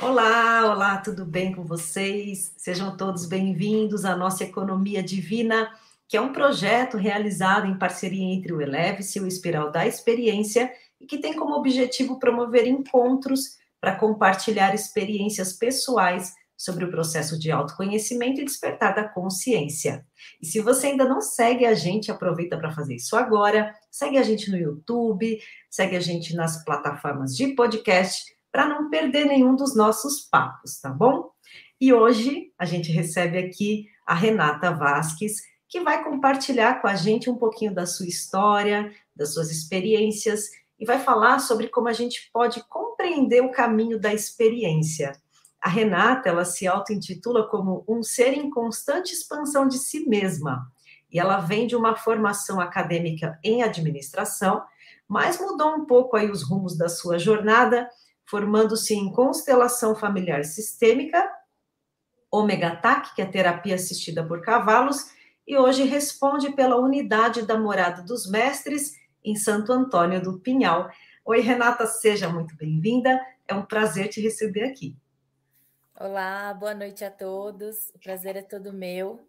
[0.00, 2.52] Olá, olá, tudo bem com vocês?
[2.56, 5.72] Sejam todos bem-vindos à nossa Economia Divina,
[6.06, 10.72] que é um projeto realizado em parceria entre o Eleve-se e o Espiral da Experiência
[11.00, 17.50] e que tem como objetivo promover encontros para compartilhar experiências pessoais sobre o processo de
[17.50, 20.06] autoconhecimento e despertar da consciência.
[20.40, 23.74] E se você ainda não segue a gente, aproveita para fazer isso agora.
[23.90, 29.26] Segue a gente no YouTube, segue a gente nas plataformas de podcast para não perder
[29.26, 31.30] nenhum dos nossos papos, tá bom?
[31.80, 35.36] E hoje a gente recebe aqui a Renata Vasques,
[35.68, 40.86] que vai compartilhar com a gente um pouquinho da sua história, das suas experiências e
[40.86, 45.12] vai falar sobre como a gente pode compreender o caminho da experiência.
[45.60, 50.70] A Renata, ela se auto-intitula como um ser em constante expansão de si mesma.
[51.10, 54.62] E ela vem de uma formação acadêmica em administração,
[55.08, 57.88] mas mudou um pouco aí os rumos da sua jornada,
[58.28, 61.26] formando-se em constelação familiar sistêmica,
[62.30, 65.10] Omega TAC, que é terapia assistida por cavalos,
[65.46, 68.92] e hoje responde pela unidade da Morada dos Mestres
[69.24, 70.90] em Santo Antônio do Pinhal.
[71.24, 73.18] Oi, Renata, seja muito bem-vinda.
[73.46, 74.94] É um prazer te receber aqui.
[75.98, 77.90] Olá, boa noite a todos.
[77.94, 79.26] O prazer é todo meu.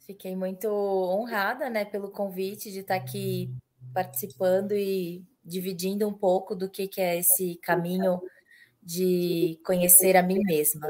[0.00, 3.50] Fiquei muito honrada, né, pelo convite de estar aqui
[3.94, 8.20] participando e dividindo um pouco do que, que é esse caminho
[8.84, 10.88] de conhecer a mim mesma.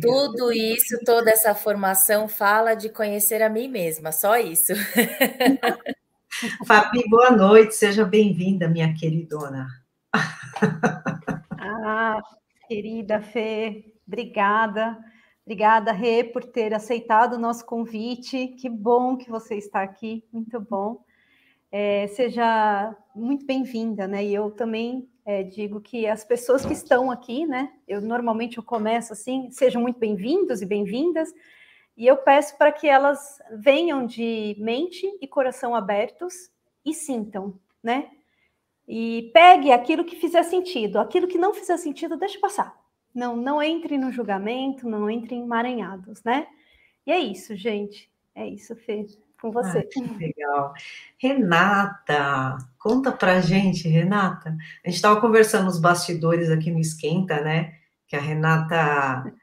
[0.00, 4.72] Tudo isso, toda essa formação fala de conhecer a mim mesma, só isso.
[6.66, 9.68] Fabi, boa noite, seja bem-vinda, minha queridona.
[11.58, 12.20] Ah,
[12.66, 14.98] querida Fê, Obrigada,
[15.44, 18.48] obrigada, Rê, por ter aceitado o nosso convite.
[18.60, 21.02] Que bom que você está aqui, muito bom.
[21.74, 24.22] É, seja muito bem-vinda, né?
[24.22, 27.72] E eu também é, digo que as pessoas que estão aqui, né?
[27.88, 31.32] Eu normalmente eu começo assim, sejam muito bem-vindos e bem-vindas.
[31.96, 36.50] E eu peço para que elas venham de mente e coração abertos
[36.84, 38.10] e sintam, né?
[38.86, 40.98] E pegue aquilo que fizer sentido.
[40.98, 42.78] Aquilo que não fizer sentido, deixe passar.
[43.14, 46.46] Não, não entre no julgamento, não entre em emaranhados, né?
[47.06, 48.10] E é isso, gente.
[48.34, 49.06] É isso, Fê.
[49.42, 49.78] Com você.
[49.80, 50.72] Ah, que legal.
[51.18, 54.56] Renata, conta pra gente, Renata.
[54.84, 57.74] A gente estava conversando nos bastidores aqui no Esquenta, né?
[58.06, 59.34] Que a Renata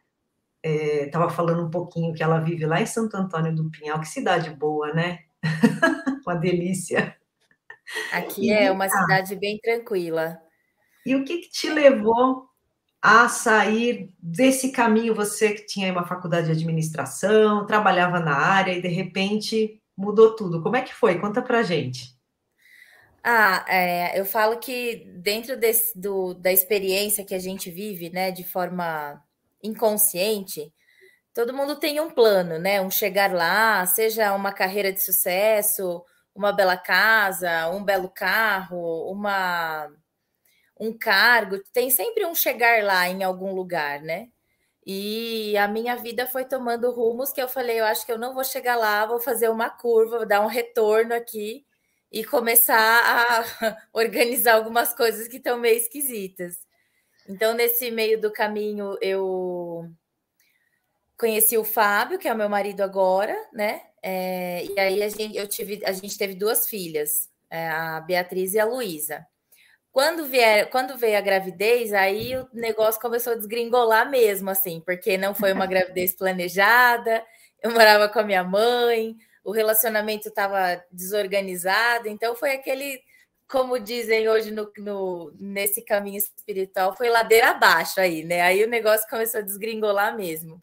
[0.63, 3.99] estava é, falando um pouquinho que ela vive lá em Santo Antônio do Pinhal.
[3.99, 5.19] Que cidade boa, né?
[6.25, 7.17] uma delícia.
[8.13, 10.39] Aqui é uma cidade bem tranquila.
[11.05, 12.47] E o que, que te levou
[13.01, 15.13] a sair desse caminho?
[15.13, 20.63] Você que tinha uma faculdade de administração, trabalhava na área e de repente mudou tudo.
[20.63, 21.19] Como é que foi?
[21.19, 22.17] Conta pra gente.
[23.21, 28.31] Ah, é, eu falo que dentro desse, do, da experiência que a gente vive, né,
[28.31, 29.21] de forma
[29.61, 30.73] inconsciente,
[31.33, 32.81] todo mundo tem um plano, né?
[32.81, 36.01] Um chegar lá, seja uma carreira de sucesso,
[36.33, 39.91] uma bela casa, um belo carro, uma
[40.79, 44.29] um cargo, tem sempre um chegar lá em algum lugar, né?
[44.91, 48.33] E a minha vida foi tomando rumos que eu falei, eu acho que eu não
[48.33, 51.63] vou chegar lá, vou fazer uma curva, vou dar um retorno aqui
[52.11, 56.57] e começar a organizar algumas coisas que estão meio esquisitas.
[57.27, 59.87] Então, nesse meio do caminho, eu
[61.15, 63.83] conheci o Fábio, que é o meu marido agora, né?
[64.01, 68.55] É, e aí a gente, eu tive, a gente teve duas filhas, é, a Beatriz
[68.55, 69.23] e a Luísa.
[69.91, 75.17] Quando, vier, quando veio a gravidez, aí o negócio começou a desgringolar mesmo, assim, porque
[75.17, 77.25] não foi uma gravidez planejada,
[77.61, 83.01] eu morava com a minha mãe, o relacionamento estava desorganizado, então foi aquele,
[83.47, 88.41] como dizem hoje no, no, nesse caminho espiritual, foi ladeira abaixo aí, né?
[88.41, 90.61] Aí o negócio começou a desgringolar mesmo.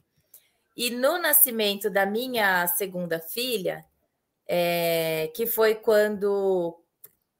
[0.76, 3.84] E no nascimento da minha segunda filha,
[4.46, 6.78] é, que foi quando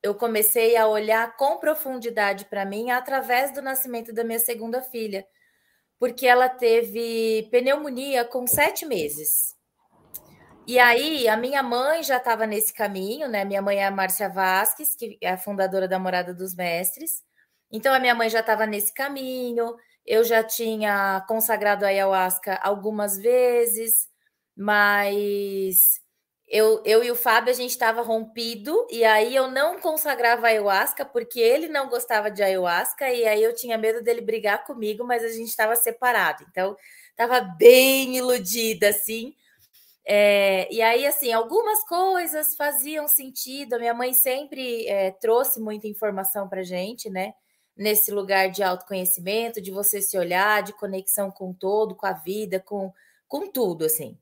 [0.07, 5.27] eu comecei a olhar com profundidade para mim através do nascimento da minha segunda filha,
[5.99, 9.55] porque ela teve pneumonia com sete meses.
[10.67, 13.45] E aí, a minha mãe já estava nesse caminho, né?
[13.45, 17.23] Minha mãe é a Márcia Vasques, que é a fundadora da Morada dos Mestres.
[17.71, 23.17] Então, a minha mãe já estava nesse caminho, eu já tinha consagrado a ayahuasca algumas
[23.17, 24.09] vezes,
[24.57, 26.01] mas
[26.49, 31.05] eu, eu e o Fábio, a gente estava rompido, e aí eu não consagrava ayahuasca,
[31.05, 35.25] porque ele não gostava de ayahuasca, e aí eu tinha medo dele brigar comigo, mas
[35.25, 36.45] a gente estava separado.
[36.51, 36.77] Então,
[37.11, 39.35] estava bem iludida, assim.
[40.07, 43.75] É, e aí, assim, algumas coisas faziam sentido.
[43.75, 47.35] A minha mãe sempre é, trouxe muita informação para gente, né?
[47.77, 52.59] nesse lugar de autoconhecimento, de você se olhar, de conexão com todo, com a vida,
[52.59, 52.93] com,
[53.29, 54.19] com tudo, assim.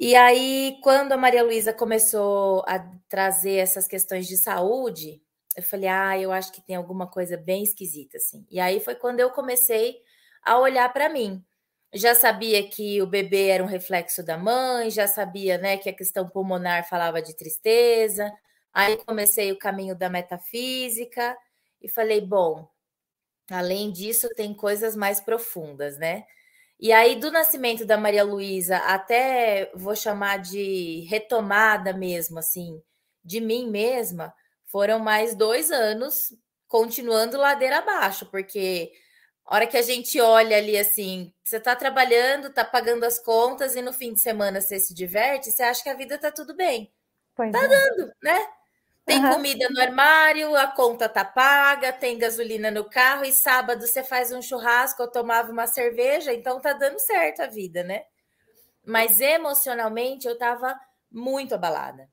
[0.00, 2.78] E aí, quando a Maria Luísa começou a
[3.08, 5.20] trazer essas questões de saúde,
[5.56, 8.46] eu falei, ah, eu acho que tem alguma coisa bem esquisita, assim.
[8.50, 9.96] E aí foi quando eu comecei
[10.44, 11.44] a olhar para mim.
[11.92, 15.92] Já sabia que o bebê era um reflexo da mãe, já sabia, né, que a
[15.94, 18.32] questão pulmonar falava de tristeza.
[18.72, 21.36] Aí comecei o caminho da metafísica,
[21.80, 22.68] e falei, bom,
[23.50, 26.24] além disso, tem coisas mais profundas, né?
[26.80, 32.80] E aí, do nascimento da Maria Luísa até vou chamar de retomada mesmo, assim,
[33.24, 34.32] de mim mesma,
[34.66, 36.32] foram mais dois anos
[36.68, 38.92] continuando ladeira abaixo, porque
[39.44, 43.74] a hora que a gente olha ali assim, você está trabalhando, está pagando as contas
[43.74, 46.54] e no fim de semana você se diverte, você acha que a vida está tudo
[46.54, 46.92] bem.
[47.34, 47.68] Pois tá é.
[47.68, 48.38] dando, né?
[49.08, 49.36] Tem uhum.
[49.36, 54.30] comida no armário, a conta tá paga, tem gasolina no carro e sábado você faz
[54.34, 58.02] um churrasco ou tomava uma cerveja, então tá dando certo a vida, né?
[58.84, 60.78] Mas emocionalmente eu tava
[61.10, 62.06] muito abalada.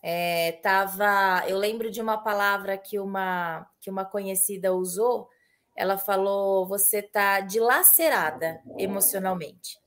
[0.00, 5.28] É, tava, eu lembro de uma palavra que uma que uma conhecida usou.
[5.74, 9.80] Ela falou: "Você tá dilacerada emocionalmente".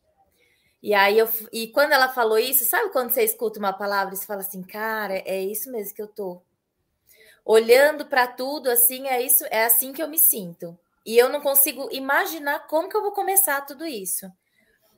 [0.83, 4.17] E aí eu e quando ela falou isso, sabe quando você escuta uma palavra e
[4.17, 6.41] você fala assim, cara, é isso mesmo que eu tô
[7.49, 10.77] olhando para tudo assim, é isso, é assim que eu me sinto.
[11.03, 14.31] E eu não consigo imaginar como que eu vou começar tudo isso.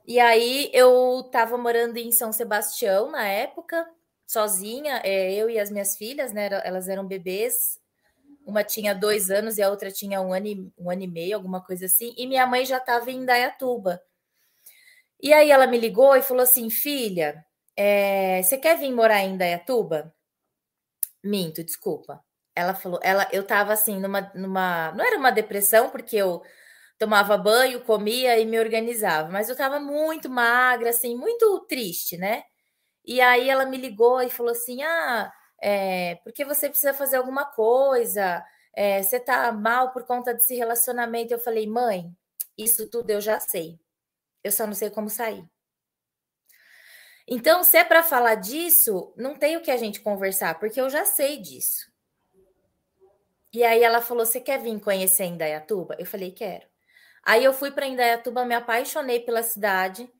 [0.05, 3.89] E aí eu estava morando em São Sebastião na época,
[4.27, 6.49] sozinha, é, eu e as minhas filhas, né?
[6.65, 7.79] Elas eram bebês.
[8.45, 11.37] Uma tinha dois anos e a outra tinha um ano e, um ano e meio,
[11.37, 12.13] alguma coisa assim.
[12.17, 14.01] E minha mãe já estava em Indaiatuba.
[15.21, 17.45] E aí ela me ligou e falou assim: filha,
[17.77, 20.13] é, você quer vir morar em Indaiatuba?
[21.23, 22.21] Minto, desculpa.
[22.61, 24.91] Ela falou, ela, eu tava assim, numa, numa.
[24.93, 26.41] Não era uma depressão, porque eu
[26.99, 32.43] tomava banho, comia e me organizava, mas eu tava muito magra, assim, muito triste, né?
[33.05, 35.31] E aí ela me ligou e falou assim: ah,
[35.61, 38.43] é, porque você precisa fazer alguma coisa,
[38.75, 41.33] é, você tá mal por conta desse relacionamento.
[41.33, 42.11] Eu falei, mãe,
[42.57, 43.79] isso tudo eu já sei.
[44.43, 45.45] Eu só não sei como sair.
[47.27, 50.89] Então, se é para falar disso, não tem o que a gente conversar, porque eu
[50.89, 51.90] já sei disso.
[53.53, 55.95] E aí ela falou: Você quer vir conhecer Indaiatuba?
[55.99, 56.65] Eu falei: Quero.
[57.23, 60.11] Aí eu fui para Indaiatuba, me apaixonei pela cidade,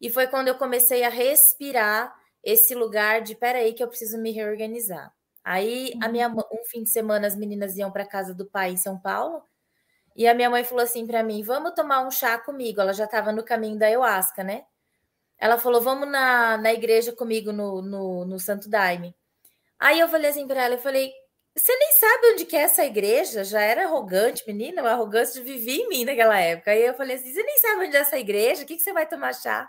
[0.00, 4.32] e foi quando eu comecei a respirar esse lugar de: peraí, que eu preciso me
[4.32, 5.12] reorganizar.
[5.44, 6.42] Aí, a minha, uhum.
[6.52, 9.42] um fim de semana, as meninas iam para casa do pai em São Paulo,
[10.16, 12.80] e a minha mãe falou assim para mim: Vamos tomar um chá comigo.
[12.80, 14.64] Ela já estava no caminho da ayahuasca, né?
[15.38, 19.14] Ela falou: Vamos na, na igreja comigo no, no, no Santo Daime.
[19.78, 21.12] Aí eu falei assim para ela: Eu falei,
[21.58, 23.42] você nem sabe onde que é essa igreja?
[23.42, 26.70] Já era arrogante, menina, uma arrogância vivia em mim naquela época.
[26.70, 28.62] Aí eu falei assim: você nem sabe onde é essa igreja?
[28.62, 29.68] O que, que você vai tomar chá?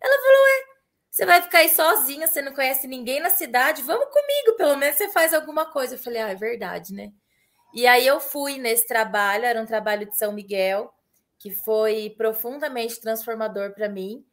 [0.00, 0.64] Ela falou: ué,
[1.10, 4.96] você vai ficar aí sozinha, você não conhece ninguém na cidade, vamos comigo, pelo menos
[4.96, 5.94] você faz alguma coisa.
[5.94, 7.12] Eu falei: ah, é verdade, né?
[7.74, 10.92] E aí eu fui nesse trabalho, era um trabalho de São Miguel,
[11.38, 14.24] que foi profundamente transformador para mim.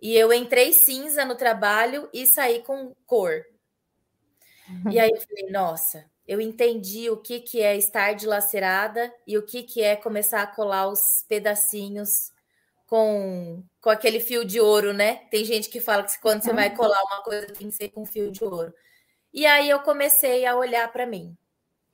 [0.00, 3.44] E eu entrei cinza no trabalho e saí com cor.
[4.90, 9.42] E aí eu falei, nossa, eu entendi o que, que é estar dilacerada e o
[9.42, 12.32] que, que é começar a colar os pedacinhos
[12.86, 15.26] com, com aquele fio de ouro, né?
[15.30, 16.76] Tem gente que fala que quando você vai uhum.
[16.76, 18.72] colar uma coisa tem que ser com fio de ouro.
[19.32, 21.36] E aí eu comecei a olhar para mim.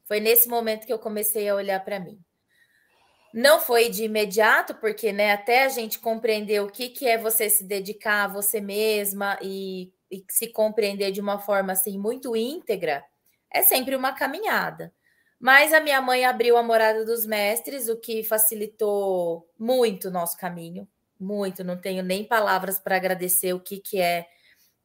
[0.04, 2.20] Foi nesse momento que eu comecei a olhar para mim.
[3.32, 7.48] Não foi de imediato, porque né, até a gente compreender o que, que é você
[7.48, 13.04] se dedicar a você mesma e, e se compreender de uma forma assim muito íntegra,
[13.52, 14.92] é sempre uma caminhada.
[15.40, 20.36] Mas a minha mãe abriu a morada dos mestres, o que facilitou muito o nosso
[20.36, 20.86] caminho.
[21.18, 24.26] Muito, não tenho nem palavras para agradecer o que, que é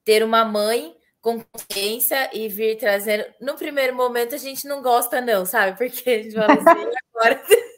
[0.04, 3.36] ter uma mãe com consciência e vir trazer.
[3.42, 5.78] No primeiro momento a gente não gosta, não, sabe?
[5.78, 7.42] Porque a gente fala assim, agora.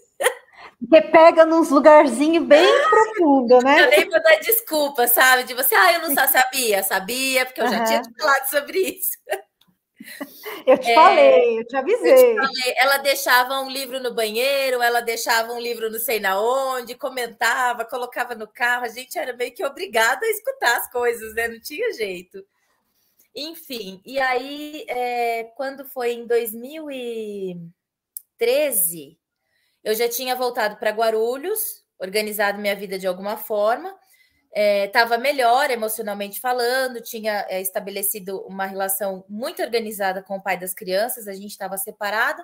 [0.79, 3.81] Porque pega nos lugarzinhos bem profundo, né?
[3.81, 5.43] Eu lembro da desculpa, sabe?
[5.43, 7.71] De você, ah, eu não sabia, sabia, porque eu uhum.
[7.71, 9.17] já tinha falado sobre isso.
[10.65, 12.11] Eu te é, falei, eu te avisei.
[12.11, 16.19] Eu te falei, ela deixava um livro no banheiro, ela deixava um livro não sei
[16.19, 18.85] na onde, comentava, colocava no carro.
[18.85, 21.47] A gente era meio que obrigada a escutar as coisas, né?
[21.47, 22.45] Não tinha jeito.
[23.35, 29.17] Enfim, e aí, é, quando foi em 2013,
[29.83, 33.95] eu já tinha voltado para Guarulhos, organizado minha vida de alguma forma
[34.53, 40.57] estava é, melhor emocionalmente falando, tinha é, estabelecido uma relação muito organizada com o pai
[40.57, 42.43] das crianças, a gente estava separado,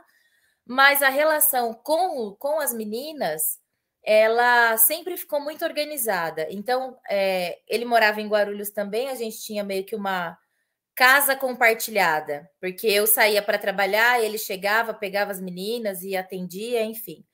[0.65, 3.60] mas a relação com, com as meninas,
[4.03, 6.48] ela sempre ficou muito organizada.
[6.50, 10.38] Então, é, ele morava em Guarulhos também, a gente tinha meio que uma
[10.95, 17.25] casa compartilhada, porque eu saía para trabalhar, ele chegava, pegava as meninas e atendia, enfim.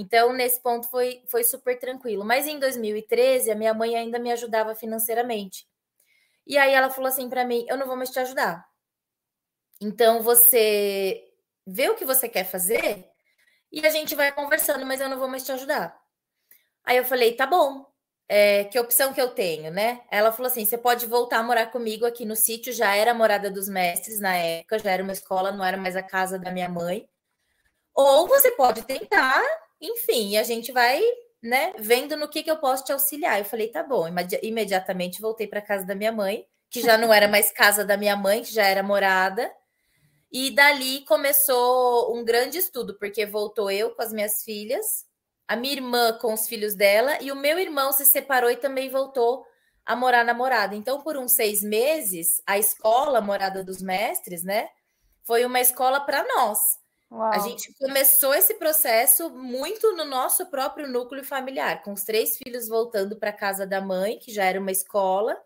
[0.00, 2.24] Então, nesse ponto foi, foi super tranquilo.
[2.24, 5.66] Mas em 2013, a minha mãe ainda me ajudava financeiramente.
[6.46, 8.64] E aí ela falou assim para mim: eu não vou mais te ajudar.
[9.80, 11.24] Então, você
[11.66, 13.10] vê o que você quer fazer
[13.72, 16.00] e a gente vai conversando, mas eu não vou mais te ajudar.
[16.84, 17.84] Aí eu falei: tá bom.
[18.30, 20.02] É, que opção que eu tenho, né?
[20.10, 23.50] Ela falou assim: você pode voltar a morar comigo aqui no sítio, já era morada
[23.50, 26.68] dos mestres na época, já era uma escola, não era mais a casa da minha
[26.68, 27.08] mãe.
[27.94, 29.42] Ou você pode tentar,
[29.80, 31.00] enfim, a gente vai,
[31.42, 33.38] né, vendo no que, que eu posso te auxiliar.
[33.38, 34.06] Eu falei: tá bom.
[34.42, 38.16] Imediatamente voltei para casa da minha mãe, que já não era mais casa da minha
[38.16, 39.50] mãe, que já era morada.
[40.30, 45.08] E dali começou um grande estudo, porque voltou eu com as minhas filhas
[45.48, 48.90] a minha irmã com os filhos dela e o meu irmão se separou e também
[48.90, 49.46] voltou
[49.84, 50.76] a morar na morada.
[50.76, 54.68] Então, por uns seis meses, a escola Morada dos Mestres, né,
[55.24, 56.58] foi uma escola para nós.
[57.10, 57.32] Uau.
[57.32, 62.68] A gente começou esse processo muito no nosso próprio núcleo familiar, com os três filhos
[62.68, 65.36] voltando para casa da mãe, que já era uma escola,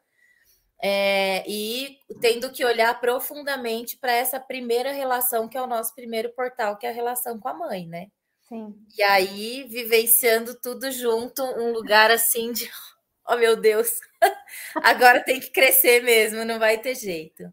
[0.82, 6.32] é, e tendo que olhar profundamente para essa primeira relação, que é o nosso primeiro
[6.34, 8.08] portal, que é a relação com a mãe, né?
[8.48, 8.74] Sim.
[8.98, 12.68] E aí, vivenciando tudo junto, um lugar assim de,
[13.28, 14.00] oh meu Deus,
[14.82, 17.52] agora tem que crescer mesmo, não vai ter jeito.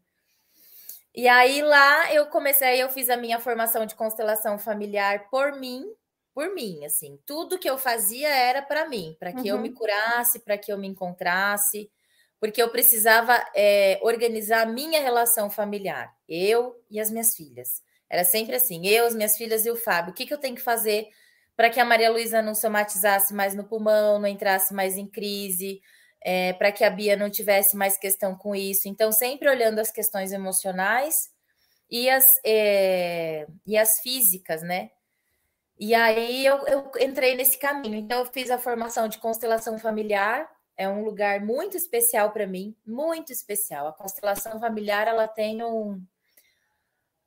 [1.16, 5.84] E aí lá eu comecei, eu fiz a minha formação de constelação familiar por mim,
[6.34, 9.58] por mim, assim, tudo que eu fazia era para mim, para que uhum.
[9.58, 11.90] eu me curasse, para que eu me encontrasse,
[12.40, 17.82] porque eu precisava é, organizar a minha relação familiar, eu e as minhas filhas.
[18.10, 20.12] Era sempre assim, eu, as minhas filhas e o Fábio.
[20.12, 21.10] O que, que eu tenho que fazer
[21.56, 25.82] para que a Maria Luísa não somatizasse mais no pulmão, não entrasse mais em crise,
[26.22, 28.88] é, para que a Bia não tivesse mais questão com isso.
[28.88, 31.32] Então, sempre olhando as questões emocionais
[31.90, 34.92] e as, é, e as físicas, né?
[35.78, 37.96] E aí eu, eu entrei nesse caminho.
[37.96, 40.50] Então, eu fiz a formação de constelação familiar.
[40.76, 43.88] É um lugar muito especial para mim, muito especial.
[43.88, 46.02] A constelação familiar ela tem um,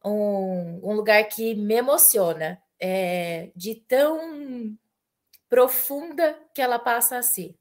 [0.05, 4.77] um, um lugar que me emociona, é, de tão
[5.49, 7.55] profunda que ela passa a ser.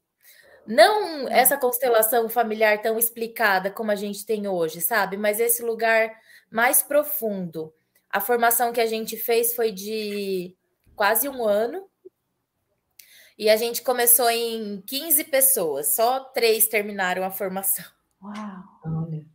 [0.66, 5.16] Não essa constelação familiar tão explicada como a gente tem hoje, sabe?
[5.16, 6.14] Mas esse lugar
[6.50, 7.72] mais profundo.
[8.08, 10.54] A formação que a gente fez foi de
[10.94, 11.88] quase um ano.
[13.38, 17.84] E a gente começou em 15 pessoas, só três terminaram a formação.
[18.22, 18.62] Uau!
[18.84, 19.26] Olha.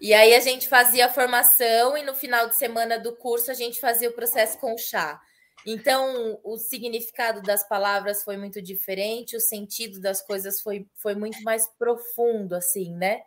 [0.00, 3.54] E aí a gente fazia a formação e no final de semana do curso a
[3.54, 5.20] gente fazia o processo com o chá.
[5.66, 11.42] Então, o significado das palavras foi muito diferente, o sentido das coisas foi, foi muito
[11.42, 13.22] mais profundo, assim, né?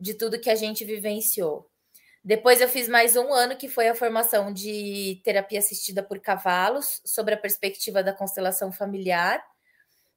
[0.00, 1.68] De tudo que a gente vivenciou.
[2.24, 7.00] Depois eu fiz mais um ano, que foi a formação de terapia assistida por cavalos,
[7.04, 9.42] sobre a perspectiva da constelação familiar.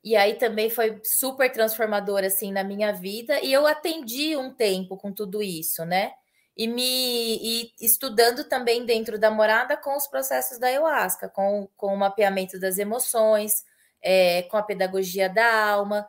[0.03, 4.97] E aí também foi super transformador assim na minha vida e eu atendi um tempo
[4.97, 6.13] com tudo isso, né?
[6.55, 11.87] E me e estudando também dentro da morada com os processos da ayahuasca, com, com
[11.87, 13.63] o mapeamento das emoções,
[14.01, 16.07] é, com a pedagogia da alma.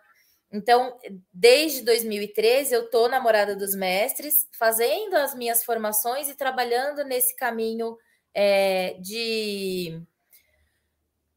[0.52, 0.96] Então,
[1.32, 7.34] desde 2013, eu estou na Morada dos Mestres, fazendo as minhas formações e trabalhando nesse
[7.34, 7.96] caminho
[8.32, 10.00] é, de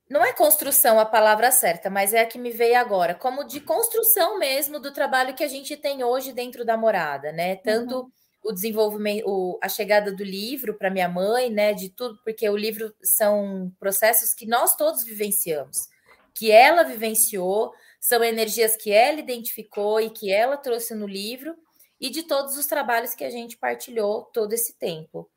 [0.09, 3.59] não é construção a palavra certa, mas é a que me veio agora, como de
[3.59, 7.57] construção mesmo do trabalho que a gente tem hoje dentro da morada, né?
[7.57, 8.11] Tanto uhum.
[8.43, 11.73] O desenvolvimento, o, a chegada do livro para minha mãe, né?
[11.73, 15.87] De tudo, porque o livro são processos que nós todos vivenciamos,
[16.33, 21.55] que ela vivenciou, são energias que ela identificou e que ela trouxe no livro,
[21.99, 25.29] e de todos os trabalhos que a gente partilhou todo esse tempo.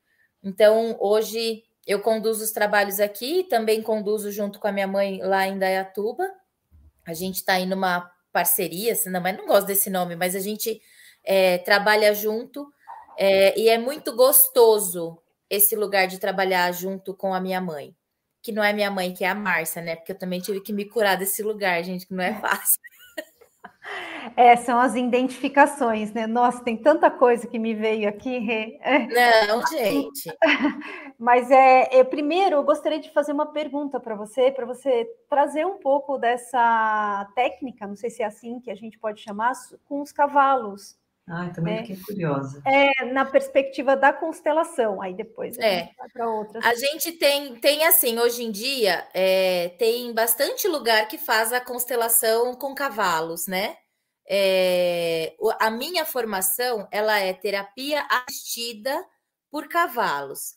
[0.43, 5.47] Então, hoje eu conduzo os trabalhos aqui, também conduzo junto com a minha mãe lá
[5.47, 6.31] em Dayatuba.
[7.07, 10.39] A gente está aí numa parceria, assim, não, mas não gosto desse nome, mas a
[10.39, 10.81] gente
[11.25, 12.71] é, trabalha junto
[13.23, 15.19] é, e é muito gostoso
[15.51, 17.95] esse lugar de trabalhar junto com a minha mãe,
[18.43, 19.95] que não é minha mãe, que é a Márcia, né?
[19.95, 22.81] Porque eu também tive que me curar desse lugar, gente, que não é fácil.
[24.37, 26.27] É, são as identificações, né?
[26.27, 28.79] Nossa, tem tanta coisa que me veio aqui, Rê.
[29.09, 30.31] Não, gente.
[31.19, 35.67] Mas é, é, primeiro eu gostaria de fazer uma pergunta para você, para você trazer
[35.67, 39.53] um pouco dessa técnica, não sei se é assim que a gente pode chamar,
[39.89, 41.00] com os cavalos.
[41.29, 41.85] Ah, também né?
[41.85, 42.61] fiquei curiosa.
[42.67, 45.91] É, na perspectiva da constelação, aí depois a é.
[46.13, 46.65] para outras.
[46.65, 51.61] A gente tem, tem assim, hoje em dia, é, tem bastante lugar que faz a
[51.61, 53.77] constelação com cavalos, né?
[54.29, 59.05] É, a minha formação, ela é terapia assistida
[59.51, 60.55] por cavalos.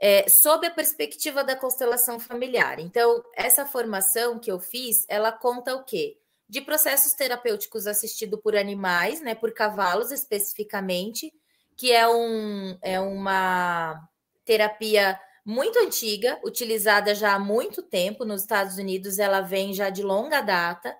[0.00, 2.80] É, sob a perspectiva da constelação familiar.
[2.80, 6.16] Então, essa formação que eu fiz, ela conta o quê?
[6.48, 11.32] De processos terapêuticos assistido por animais, né, por cavalos especificamente,
[11.76, 14.08] que é, um, é uma
[14.44, 20.02] terapia muito antiga, utilizada já há muito tempo nos Estados Unidos, ela vem já de
[20.02, 20.96] longa data.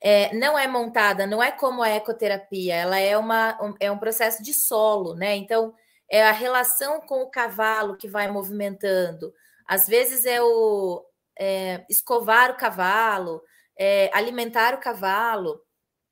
[0.00, 3.98] É, não é montada, não é como a ecoterapia, ela é, uma, um, é um
[3.98, 5.36] processo de solo, né?
[5.36, 5.74] Então,
[6.08, 9.32] é a relação com o cavalo que vai movimentando.
[9.66, 11.04] Às vezes é o
[11.38, 13.42] é, escovar o cavalo,
[13.78, 15.60] é, alimentar o cavalo.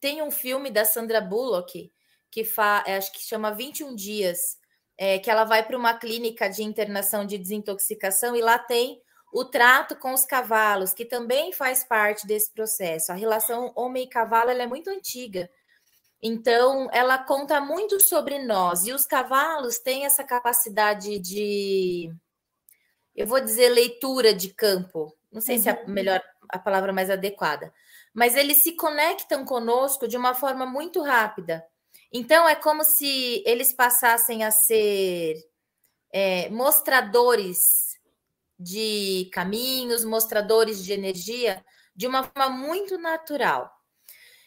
[0.00, 1.92] Tem um filme da Sandra Bullock
[2.30, 4.58] que fa, é, acho que chama 21 dias,
[4.98, 9.00] é, que ela vai para uma clínica de internação de desintoxicação e lá tem
[9.32, 13.10] o trato com os cavalos, que também faz parte desse processo.
[13.10, 15.50] A relação homem e cavalo é muito antiga.
[16.22, 18.84] Então, ela conta muito sobre nós.
[18.84, 22.10] E os cavalos têm essa capacidade de,
[23.14, 25.12] eu vou dizer, leitura de campo.
[25.34, 25.62] Não sei uhum.
[25.62, 27.74] se é a melhor a palavra mais adequada.
[28.14, 31.66] Mas eles se conectam conosco de uma forma muito rápida.
[32.12, 35.34] Então, é como se eles passassem a ser
[36.12, 37.98] é, mostradores
[38.56, 41.64] de caminhos, mostradores de energia,
[41.94, 43.68] de uma forma muito natural.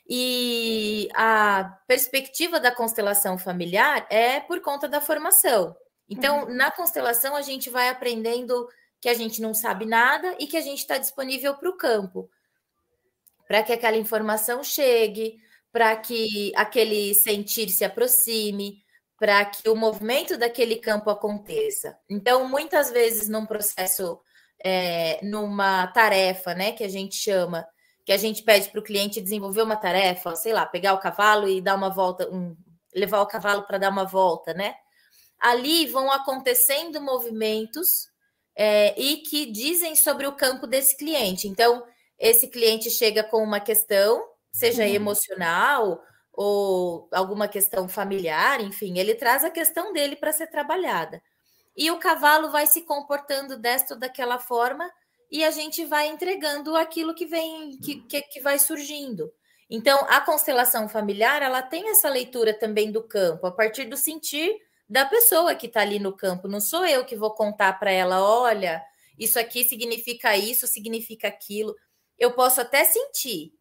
[0.10, 5.76] E a perspectiva da constelação familiar é por conta da formação.
[6.10, 6.54] Então, uhum.
[6.56, 8.70] na constelação, a gente vai aprendendo
[9.08, 12.30] que a gente não sabe nada e que a gente está disponível para o campo,
[13.48, 15.40] para que aquela informação chegue,
[15.72, 18.84] para que aquele sentir se aproxime,
[19.18, 21.98] para que o movimento daquele campo aconteça.
[22.10, 24.20] Então, muitas vezes, num processo,
[24.62, 27.66] é, numa tarefa, né, que a gente chama,
[28.04, 31.48] que a gente pede para o cliente desenvolver uma tarefa, sei lá, pegar o cavalo
[31.48, 32.58] e dar uma volta, um,
[32.94, 34.76] levar o cavalo para dar uma volta, né?
[35.40, 38.10] Ali vão acontecendo movimentos
[38.58, 41.48] é, e que dizem sobre o campo desse cliente.
[41.48, 41.86] Então,
[42.18, 44.90] esse cliente chega com uma questão, seja uhum.
[44.90, 46.02] emocional
[46.34, 51.22] ou alguma questão familiar, enfim, ele traz a questão dele para ser trabalhada.
[51.76, 54.90] E o cavalo vai se comportando desta ou daquela forma
[55.32, 59.32] e a gente vai entregando aquilo que vem, que, que, que vai surgindo.
[59.70, 64.56] Então, a constelação familiar, ela tem essa leitura também do campo, a partir do sentir
[64.90, 66.48] da pessoa que está ali no campo.
[66.48, 68.84] Não sou eu que vou contar para ela, olha,
[69.18, 71.76] isso aqui significa isso, significa aquilo.
[72.18, 73.54] Eu posso até sentir,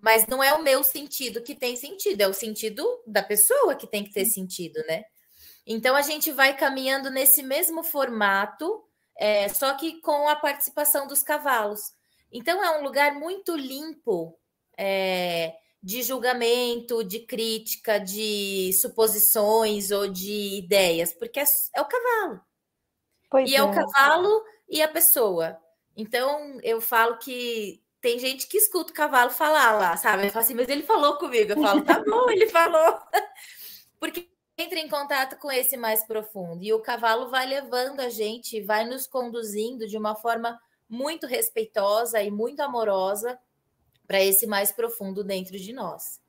[0.00, 3.86] mas não é o meu sentido que tem sentido, é o sentido da pessoa que
[3.86, 5.04] tem que ter sentido, né?
[5.66, 8.82] Então a gente vai caminhando nesse mesmo formato,
[9.16, 11.92] é, só que com a participação dos cavalos.
[12.32, 14.36] Então é um lugar muito limpo.
[14.76, 22.40] É, de julgamento, de crítica, de suposições ou de ideias, porque é, é o cavalo.
[23.28, 23.58] Pois e é.
[23.58, 23.62] é.
[23.62, 25.58] o cavalo e a pessoa.
[25.96, 30.26] Então, eu falo que tem gente que escuta o cavalo falar lá, sabe?
[30.26, 31.52] Eu falo assim, mas ele falou comigo.
[31.52, 32.98] Eu falo, tá bom, ele falou.
[33.98, 36.62] porque entra em contato com esse mais profundo.
[36.62, 42.22] E o cavalo vai levando a gente, vai nos conduzindo de uma forma muito respeitosa
[42.22, 43.38] e muito amorosa
[44.12, 46.20] para esse mais profundo dentro de nós.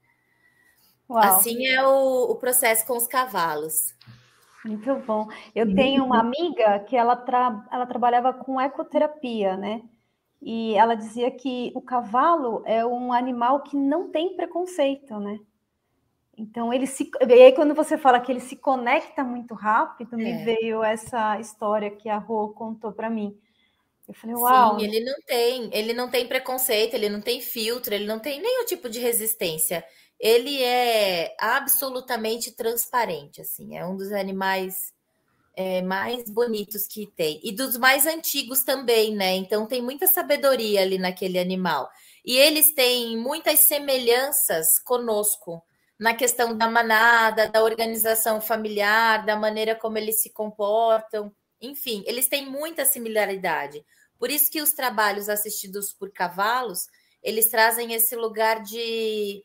[1.10, 1.22] Uau.
[1.22, 3.94] Assim é o, o, processo com os cavalos.
[4.64, 5.28] Muito bom.
[5.54, 9.82] Eu tenho uma amiga que ela, tra ela trabalhava com ecoterapia, né?
[10.42, 15.42] E ela dizia que o cavalo é um animal que não tem preconceito, né?
[16.38, 17.12] Então ele se.
[17.28, 20.18] E aí, quando você fala que ele se conecta muito rápido, é.
[20.18, 23.38] me veio essa história que a Rô contou para mim.
[24.14, 24.80] Eu falei, uau.
[24.80, 28.42] Sim, ele não tem, ele não tem preconceito, ele não tem filtro, ele não tem
[28.42, 29.84] nenhum tipo de resistência.
[30.20, 34.94] Ele é absolutamente transparente, assim, é um dos animais
[35.56, 37.40] é, mais bonitos que tem.
[37.44, 39.36] E dos mais antigos também, né?
[39.36, 41.90] Então tem muita sabedoria ali naquele animal.
[42.26, 45.64] E eles têm muitas semelhanças conosco
[46.00, 51.34] na questão da manada, da organização familiar, da maneira como eles se comportam.
[51.62, 53.84] Enfim, eles têm muita similaridade.
[54.24, 56.88] Por isso que os trabalhos assistidos por cavalos,
[57.22, 59.44] eles trazem esse lugar de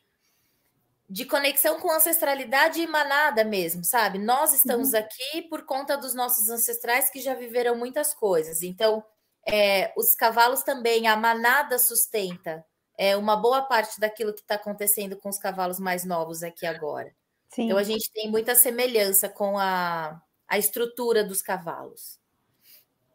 [1.11, 4.21] de conexão com ancestralidade e manada mesmo, sabe?
[4.21, 5.01] Nós estamos uhum.
[5.01, 8.63] aqui por conta dos nossos ancestrais que já viveram muitas coisas.
[8.63, 9.05] Então,
[9.45, 12.65] é, os cavalos também, a manada sustenta
[12.97, 17.13] é, uma boa parte daquilo que está acontecendo com os cavalos mais novos aqui agora.
[17.49, 17.65] Sim.
[17.65, 22.18] Então a gente tem muita semelhança com a, a estrutura dos cavalos.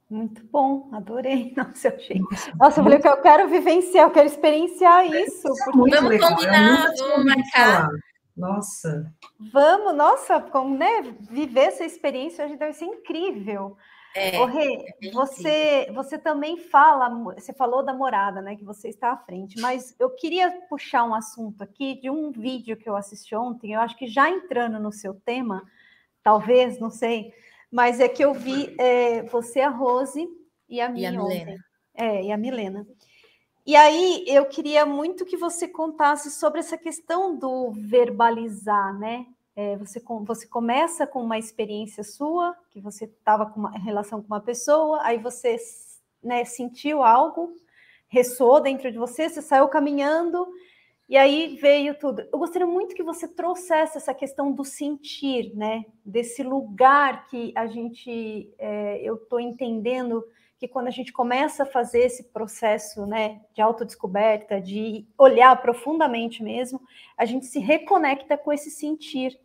[0.09, 1.53] Muito bom, adorei.
[1.57, 2.21] Nossa, eu achei.
[2.59, 5.47] Nossa, eu falei que eu quero vivenciar, eu quero experienciar isso.
[5.47, 6.29] É muito vamos legal.
[6.29, 7.89] combinar, vamos marcar.
[8.35, 9.13] Nossa.
[9.51, 13.77] Vamos, nossa, com, né, viver essa experiência hoje deve ser incrível.
[14.15, 18.55] É, Ô, Rê, é você, você também fala, você falou da morada, né?
[18.55, 22.77] Que você está à frente, mas eu queria puxar um assunto aqui de um vídeo
[22.77, 25.63] que eu assisti ontem, eu acho que já entrando no seu tema,
[26.21, 27.33] talvez, não sei,
[27.73, 30.29] mas é que eu vi é, você, a Rose
[30.69, 31.57] e a minha ontem.
[31.95, 32.85] É, e a Milena.
[33.65, 39.25] E aí eu queria muito que você contasse sobre essa questão do verbalizar, né?
[39.55, 44.27] É, você, você começa com uma experiência sua, que você estava com uma relação com
[44.27, 45.57] uma pessoa, aí você
[46.21, 47.55] né, sentiu algo,
[48.07, 50.47] ressoou dentro de você, você saiu caminhando,
[51.13, 52.27] e aí veio tudo.
[52.33, 55.85] Eu gostaria muito que você trouxesse essa questão do sentir, né?
[56.03, 60.25] Desse lugar que a gente, é, eu estou entendendo
[60.57, 66.41] que quando a gente começa a fazer esse processo né, de autodescoberta, de olhar profundamente
[66.41, 66.81] mesmo,
[67.15, 69.39] a gente se reconecta com esse sentir,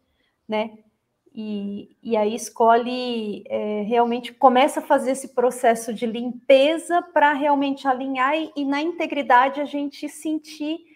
[0.48, 0.78] né?
[1.34, 7.86] E, e aí escolhe, é, realmente começa a fazer esse processo de limpeza para realmente
[7.86, 10.87] alinhar e, e na integridade a gente sentir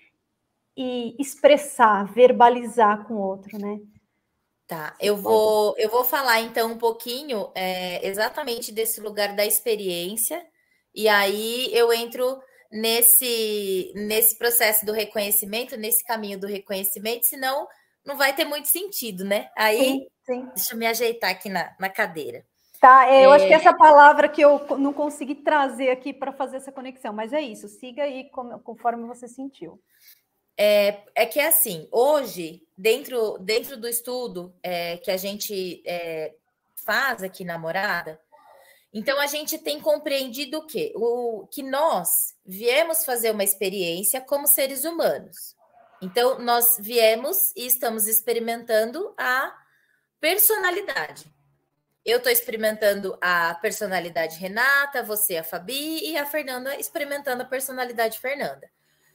[0.76, 3.78] e expressar, verbalizar com o outro, né?
[4.66, 10.42] Tá, eu vou, eu vou falar então um pouquinho é, exatamente desse lugar da experiência,
[10.94, 17.68] e aí eu entro nesse, nesse processo do reconhecimento, nesse caminho do reconhecimento, senão
[18.04, 19.50] não vai ter muito sentido, né?
[19.56, 20.48] Aí, sim, sim.
[20.54, 22.44] deixa eu me ajeitar aqui na, na cadeira.
[22.80, 23.36] Tá, é, eu é...
[23.36, 27.32] acho que essa palavra que eu não consegui trazer aqui para fazer essa conexão, mas
[27.32, 28.28] é isso, siga aí
[28.64, 29.78] conforme você sentiu.
[30.64, 36.36] É, é que é assim, hoje, dentro, dentro do estudo é, que a gente é,
[36.86, 38.20] faz aqui na Morada,
[38.94, 40.92] então a gente tem compreendido o quê?
[40.94, 45.56] O, que nós viemos fazer uma experiência como seres humanos.
[46.00, 49.52] Então, nós viemos e estamos experimentando a
[50.20, 51.26] personalidade.
[52.04, 58.20] Eu estou experimentando a personalidade Renata, você a Fabi e a Fernanda experimentando a personalidade
[58.20, 58.70] Fernanda.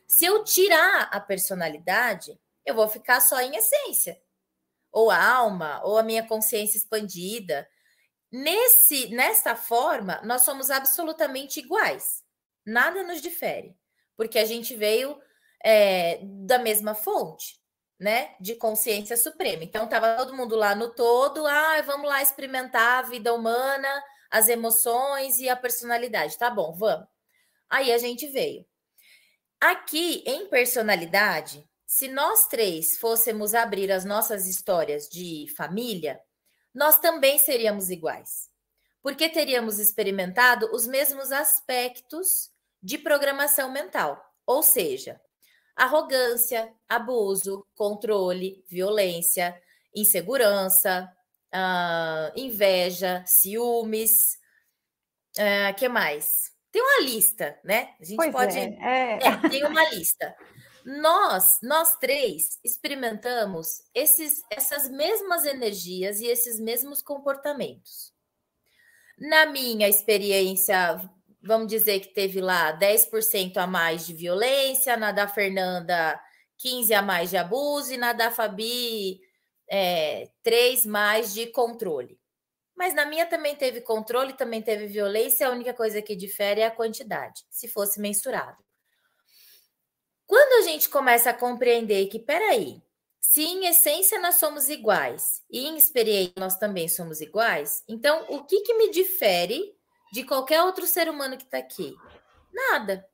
[0.08, 4.20] Se eu tirar a personalidade, eu vou ficar só em essência,
[4.92, 7.68] ou a alma, ou a minha consciência expandida.
[8.32, 12.24] Nesse, nessa forma, nós somos absolutamente iguais.
[12.66, 13.78] Nada nos difere,
[14.16, 15.20] porque a gente veio
[15.64, 17.60] é, da mesma fonte,
[18.00, 18.36] né?
[18.40, 19.64] De consciência suprema.
[19.64, 24.48] Então, estava todo mundo lá no todo, ah, vamos lá experimentar a vida humana, as
[24.48, 26.38] emoções e a personalidade.
[26.38, 27.08] Tá bom, vamos.
[27.70, 28.66] Aí a gente veio.
[29.60, 36.22] Aqui, em personalidade, se nós três fôssemos abrir as nossas histórias de família,
[36.74, 38.50] nós também seríamos iguais,
[39.02, 42.52] porque teríamos experimentado os mesmos aspectos
[42.84, 45.20] de programação mental, ou seja,
[45.76, 49.60] arrogância, abuso, controle, violência,
[49.96, 51.12] insegurança,
[51.52, 54.38] uh, inveja, ciúmes,
[55.38, 56.57] uh, que mais?
[56.78, 57.90] Tem uma lista, né?
[58.00, 58.56] A gente pois pode.
[58.56, 59.20] É, é.
[59.24, 60.36] É, tem uma lista.
[60.86, 68.14] Nós, nós três, experimentamos esses, essas mesmas energias e esses mesmos comportamentos.
[69.18, 71.02] Na minha experiência,
[71.42, 76.22] vamos dizer que teve lá 10% a mais de violência, na da Fernanda,
[76.60, 79.20] 15 a mais de abuso, e na da Fabi,
[79.68, 82.17] é, 3 mais de controle.
[82.78, 86.68] Mas na minha também teve controle, também teve violência, a única coisa que difere é
[86.68, 88.64] a quantidade, se fosse mensurado.
[90.28, 92.80] Quando a gente começa a compreender que, peraí,
[93.20, 98.44] se em essência nós somos iguais e em experiência nós também somos iguais, então o
[98.44, 99.76] que, que me difere
[100.14, 101.96] de qualquer outro ser humano que está aqui?
[102.54, 103.08] Nada.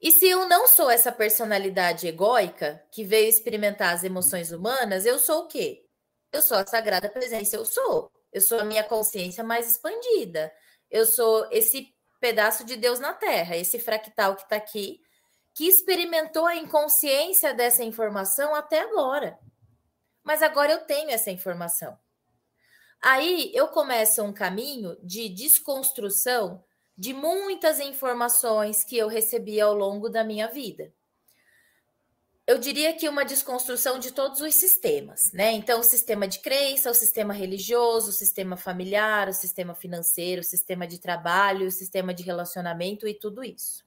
[0.00, 5.18] E se eu não sou essa personalidade egóica que veio experimentar as emoções humanas, eu
[5.18, 5.87] sou o quê?
[6.32, 8.12] Eu sou a sagrada presença, eu sou.
[8.32, 10.52] Eu sou a minha consciência mais expandida.
[10.90, 15.00] Eu sou esse pedaço de Deus na Terra, esse fractal que está aqui,
[15.54, 19.38] que experimentou a inconsciência dessa informação até agora.
[20.22, 21.98] Mas agora eu tenho essa informação.
[23.02, 26.62] Aí eu começo um caminho de desconstrução
[26.96, 30.92] de muitas informações que eu recebi ao longo da minha vida
[32.48, 35.52] eu diria que uma desconstrução de todos os sistemas, né?
[35.52, 40.44] Então, o sistema de crença, o sistema religioso, o sistema familiar, o sistema financeiro, o
[40.44, 43.84] sistema de trabalho, o sistema de relacionamento e tudo isso.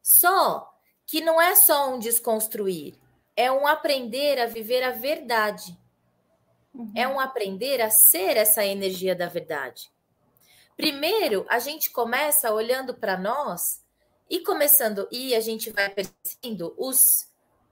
[0.00, 0.72] Só
[1.04, 2.94] que não é só um desconstruir.
[3.36, 5.76] é um aprender a viver a verdade.
[6.72, 6.92] Uhum.
[6.94, 9.90] É um aprender a ser essa energia da verdade.
[10.76, 13.84] Primeiro, a gente começa olhando para nós
[14.28, 17.28] e começando, e a gente vai percebendo os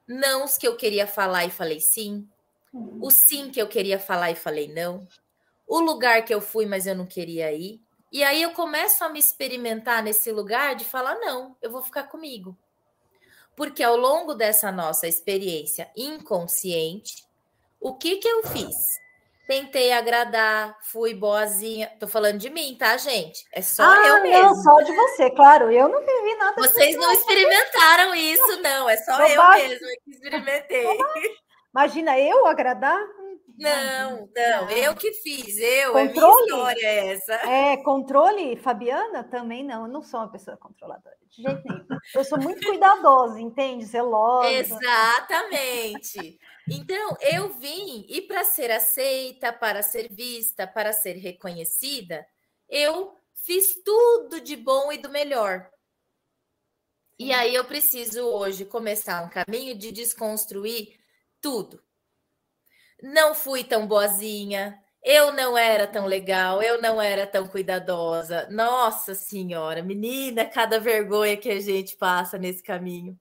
[0.07, 2.29] nãos que eu queria falar e falei sim,
[2.73, 3.01] uhum.
[3.03, 5.07] o sim que eu queria falar e falei não,
[5.67, 7.81] o lugar que eu fui, mas eu não queria ir.
[8.13, 12.05] E aí eu começo a me experimentar nesse lugar de falar: não, eu vou ficar
[12.05, 12.57] comigo.
[13.57, 17.25] Porque ao longo dessa nossa experiência inconsciente,
[17.81, 18.77] o que que eu fiz?
[19.47, 21.93] Tentei agradar, fui boazinha.
[22.01, 23.45] Tô falando de mim, tá, gente?
[23.53, 24.43] É só ah, eu mesmo.
[24.43, 25.71] Não, só de você, claro.
[25.71, 26.55] Eu não vivi nada.
[26.57, 28.89] Vocês não experimentaram isso, não.
[28.89, 30.87] É só eu mesmo que experimentei.
[31.75, 32.99] Imagina eu agradar?
[33.57, 37.35] Não, não, eu que fiz, eu, controle, a minha história é essa.
[37.49, 41.87] É, controle, Fabiana, também não, eu não sou uma pessoa controladora, de jeito nenhum.
[42.15, 43.85] Eu sou muito cuidadosa, entende?
[43.85, 44.51] Zelosa.
[44.51, 46.39] Exatamente.
[46.69, 52.27] Então, eu vim, e para ser aceita, para ser vista, para ser reconhecida,
[52.69, 55.69] eu fiz tudo de bom e do melhor.
[57.19, 60.99] E aí eu preciso hoje começar um caminho de desconstruir
[61.41, 61.85] tudo
[63.05, 68.49] não fui tão boazinha, eu não era tão legal, eu não era tão cuidadosa.
[68.51, 73.19] Nossa Senhora, menina, cada vergonha que a gente passa nesse caminho.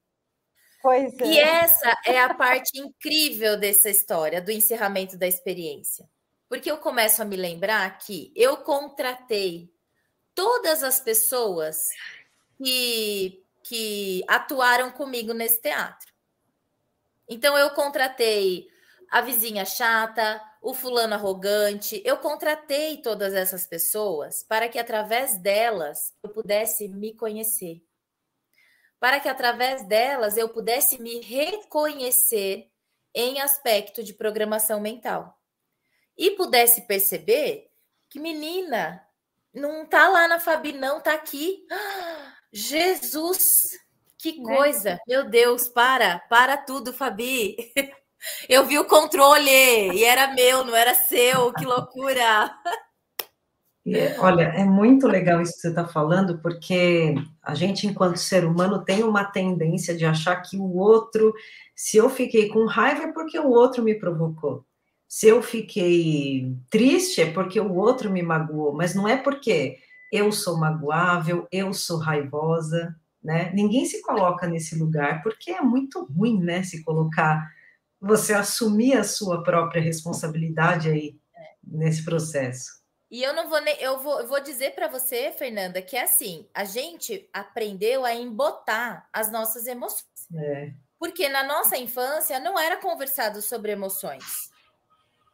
[0.84, 1.26] Pois é.
[1.26, 6.06] E essa é a parte incrível dessa história, do encerramento da experiência.
[6.50, 9.74] Porque eu começo a me lembrar que eu contratei
[10.36, 11.88] todas as pessoas
[12.58, 16.12] que, que atuaram comigo nesse teatro.
[17.30, 18.68] Então, eu contratei
[19.10, 22.02] a vizinha chata, o fulano arrogante.
[22.04, 27.82] Eu contratei todas essas pessoas para que através delas eu pudesse me conhecer.
[29.04, 32.72] Para que através delas eu pudesse me reconhecer
[33.14, 35.38] em aspecto de programação mental.
[36.18, 37.70] E pudesse perceber
[38.10, 39.06] que menina
[39.54, 41.68] não tá lá na Fabi não, tá aqui.
[42.50, 43.78] Jesus,
[44.18, 44.56] que né?
[44.56, 45.02] coisa.
[45.06, 47.58] Meu Deus, para, para tudo, Fabi.
[48.48, 51.52] Eu vi o controle e era meu, não era seu.
[51.52, 52.58] Que loucura!
[53.86, 58.46] É, olha, é muito legal isso que você está falando, porque a gente, enquanto ser
[58.46, 61.34] humano, tem uma tendência de achar que o outro,
[61.76, 64.66] se eu fiquei com raiva, é porque o outro me provocou.
[65.08, 69.78] Se eu fiquei triste, é porque o outro me magoou, mas não é porque
[70.12, 73.52] eu sou magoável, eu sou raivosa, né?
[73.54, 77.52] Ninguém se coloca nesse lugar, porque é muito ruim, né, se colocar
[78.00, 81.16] você assumir a sua própria responsabilidade aí
[81.64, 82.83] nesse processo.
[83.14, 86.02] E eu não vou nem, eu vou, eu vou dizer para você, Fernanda, que é
[86.02, 90.28] assim, a gente aprendeu a embotar as nossas emoções.
[90.36, 90.74] É.
[90.98, 94.50] Porque na nossa infância não era conversado sobre emoções.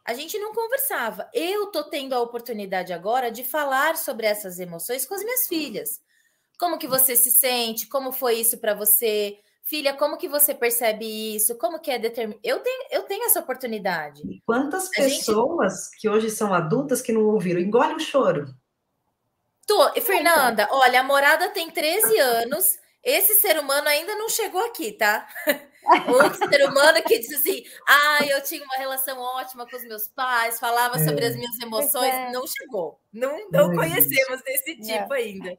[0.04, 1.30] A gente não conversava.
[1.32, 6.02] Eu tô tendo a oportunidade agora de falar sobre essas emoções com as minhas filhas.
[6.58, 7.86] Como que você se sente?
[7.86, 9.38] Como foi isso para você?
[9.70, 11.06] Filha, como que você percebe
[11.36, 11.56] isso?
[11.56, 12.40] Como que é determinado?
[12.42, 14.20] Eu tenho, eu tenho essa oportunidade.
[14.28, 16.00] E quantas a pessoas gente...
[16.00, 17.60] que hoje são adultas que não ouviram?
[17.60, 18.52] Engole o choro.
[19.64, 19.92] Tô.
[20.02, 22.76] Fernanda, olha, a morada tem 13 anos.
[23.02, 25.26] Esse ser humano ainda não chegou aqui, tá?
[26.08, 30.08] Outro ser humano que disse assim: ah, eu tinha uma relação ótima com os meus
[30.08, 31.04] pais, falava é.
[31.04, 32.32] sobre as minhas emoções, é.
[32.32, 33.00] não chegou.
[33.12, 35.56] Não, não conhecemos desse tipo é.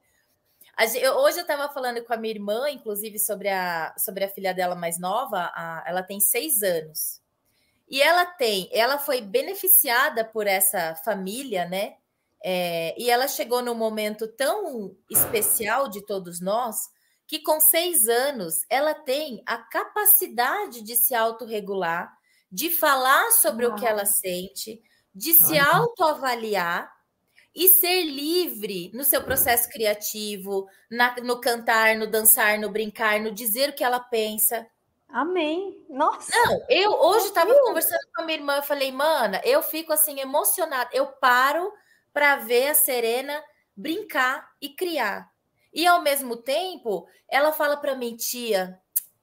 [0.77, 1.17] Ainda.
[1.19, 4.75] Hoje eu estava falando com a minha irmã, inclusive, sobre a, sobre a filha dela
[4.75, 5.51] mais nova.
[5.53, 7.21] A, ela tem seis anos.
[7.89, 11.95] E ela tem, ela foi beneficiada por essa família, né?
[12.43, 16.89] É, e ela chegou num momento tão especial de todos nós
[17.27, 22.11] que com seis anos ela tem a capacidade de se autorregular,
[22.51, 24.81] de falar sobre o que ela sente,
[25.13, 26.91] de se autoavaliar
[27.55, 33.31] e ser livre no seu processo criativo, na, no cantar, no dançar, no brincar, no
[33.31, 34.65] dizer o que ela pensa.
[35.09, 35.85] Amém.
[35.89, 36.31] Nossa.
[36.33, 40.21] Não, eu hoje estava conversando com a minha irmã, eu falei, mana, eu fico assim
[40.21, 40.89] emocionada.
[40.93, 41.71] Eu paro
[42.13, 43.43] para ver a Serena
[43.75, 45.29] brincar e criar.
[45.73, 48.79] E ao mesmo tempo, ela fala para mim, tia,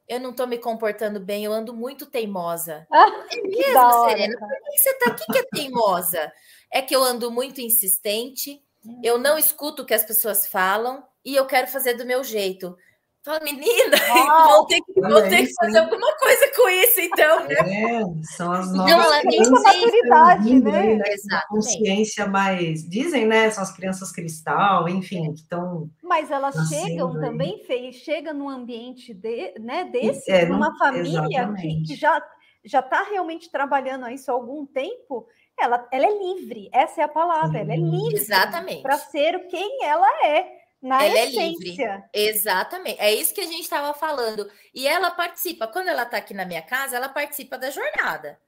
[0.08, 2.86] eu não estou me comportando bem, eu ando muito teimosa.
[2.92, 4.38] Ah, é mesmo, Serena?
[4.38, 6.32] Por que você está aqui que é teimosa?
[6.72, 8.62] É que eu ando muito insistente,
[9.02, 12.76] eu não escuto o que as pessoas falam e eu quero fazer do meu jeito.
[13.24, 13.96] Fala, menina,
[14.48, 17.46] vão ter que, vão ter que fazer alguma coisa com isso, então.
[17.46, 17.54] Né?
[17.58, 18.02] É,
[18.36, 20.96] são as novas não, ela tem maturidade, né?
[20.96, 21.02] né?
[21.08, 21.48] Exatamente.
[21.48, 23.50] Consciência mais, dizem, né?
[23.50, 25.90] São as crianças cristal, enfim, que estão.
[26.02, 27.20] Mas elas chegam aí.
[27.20, 32.22] também, Fê, chega num ambiente de, né, desse, é, numa família que, que, já
[32.64, 35.26] já está realmente trabalhando isso há algum tempo,
[35.58, 38.16] ela, ela é livre, essa é a palavra, ela é livre.
[38.16, 38.82] Exatamente.
[38.82, 41.40] Para ser quem ela é na ela essência.
[41.40, 42.04] é livre.
[42.12, 43.00] Exatamente.
[43.00, 44.50] É isso que a gente estava falando.
[44.74, 48.38] E ela participa, quando ela está aqui na minha casa, ela participa da jornada.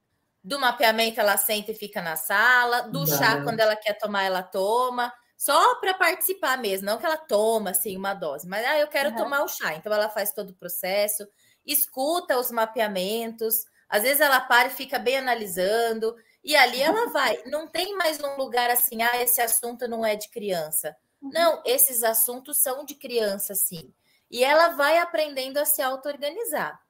[0.43, 2.83] Do mapeamento, ela senta e fica na sala.
[2.83, 5.13] Do chá, quando ela quer tomar, ela toma.
[5.37, 9.09] Só para participar mesmo, não que ela toma assim uma dose, mas ah, eu quero
[9.11, 9.17] uhum.
[9.17, 9.75] tomar o chá.
[9.75, 11.27] Então ela faz todo o processo,
[11.65, 13.65] escuta os mapeamentos.
[13.89, 16.15] Às vezes ela para e fica bem analisando,
[16.45, 17.43] e ali ela vai.
[17.47, 20.95] Não tem mais um lugar assim, ah, esse assunto não é de criança.
[21.21, 21.31] Uhum.
[21.33, 23.93] Não, esses assuntos são de criança, sim.
[24.31, 26.81] E ela vai aprendendo a se auto-organizar.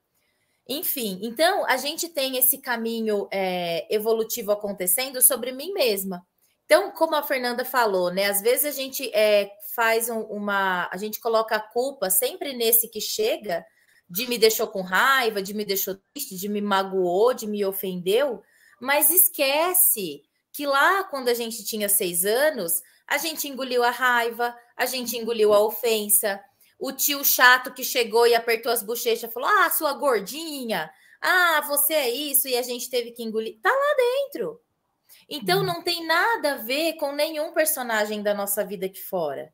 [0.68, 6.24] Enfim, então a gente tem esse caminho é, evolutivo acontecendo sobre mim mesma.
[6.64, 8.26] Então, como a Fernanda falou, né?
[8.26, 10.88] Às vezes a gente é, faz um, uma.
[10.92, 13.66] A gente coloca a culpa sempre nesse que chega,
[14.08, 18.40] de me deixou com raiva, de me deixou triste, de me magoou, de me ofendeu,
[18.80, 24.57] mas esquece que lá, quando a gente tinha seis anos, a gente engoliu a raiva,
[24.77, 26.40] a gente engoliu a ofensa.
[26.79, 30.88] O tio chato que chegou e apertou as bochechas falou: Ah, sua gordinha,
[31.20, 33.59] ah, você é isso, e a gente teve que engolir.
[33.61, 34.61] Tá lá dentro.
[35.29, 35.64] Então, hum.
[35.64, 39.53] não tem nada a ver com nenhum personagem da nossa vida aqui fora.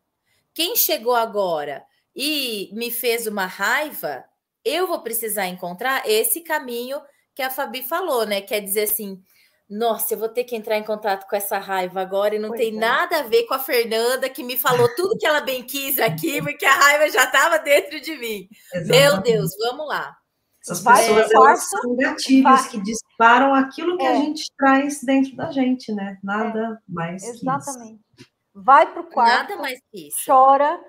[0.53, 4.25] Quem chegou agora e me fez uma raiva,
[4.65, 7.01] eu vou precisar encontrar esse caminho
[7.35, 8.41] que a Fabi falou, né?
[8.41, 9.23] Quer dizer assim,
[9.69, 12.61] nossa, eu vou ter que entrar em contato com essa raiva agora e não pois
[12.61, 12.79] tem é.
[12.79, 16.41] nada a ver com a Fernanda que me falou tudo que ela bem quis aqui,
[16.43, 18.49] porque a raiva já estava dentro de mim.
[18.73, 18.89] Exatamente.
[18.89, 20.17] Meu Deus, vamos lá.
[20.63, 22.69] Essas pessoas elas são gatilhos vai.
[22.69, 24.13] que disparam aquilo que é.
[24.13, 26.19] a gente traz dentro da gente, né?
[26.23, 26.93] Nada é.
[26.93, 28.01] mais Exatamente.
[28.17, 28.31] que isso.
[28.55, 30.17] Vai para o quarto, Nada mais que isso.
[30.25, 30.81] chora,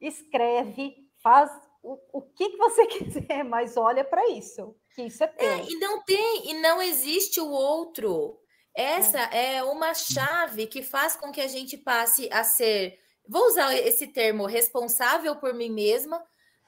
[0.00, 1.50] escreve, faz
[1.82, 5.48] o, o que, que você quiser, mas olha para isso isso é, é teu.
[5.48, 8.38] É, e não tem, e não existe o outro.
[8.74, 9.56] Essa é.
[9.56, 12.98] é uma chave que faz com que a gente passe a ser,
[13.28, 16.22] vou usar esse termo, responsável por mim mesma,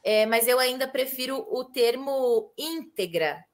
[0.04, 3.44] é, mas eu ainda prefiro o termo íntegra,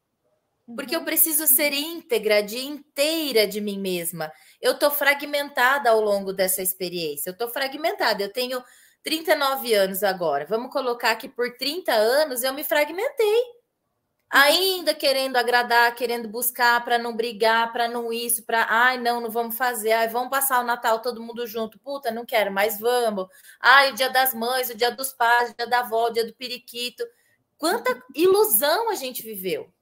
[0.75, 1.05] porque eu uhum.
[1.05, 4.33] preciso ser íntegra, de inteira de mim mesma.
[4.61, 7.31] Eu estou fragmentada ao longo dessa experiência.
[7.31, 8.23] Eu estou fragmentada.
[8.23, 8.63] Eu tenho
[9.03, 10.45] 39 anos agora.
[10.45, 13.58] Vamos colocar que por 30 anos eu me fragmentei
[14.31, 19.31] ainda querendo agradar, querendo buscar para não brigar, para não isso, para ai, não, não
[19.31, 21.79] vamos fazer, ai, vamos passar o Natal todo mundo junto.
[21.79, 23.27] Puta, não quero, mas vamos.
[23.61, 26.27] Ai, o dia das mães, o dia dos pais, o dia da avó, o dia
[26.27, 27.05] do periquito.
[27.57, 29.73] Quanta ilusão a gente viveu.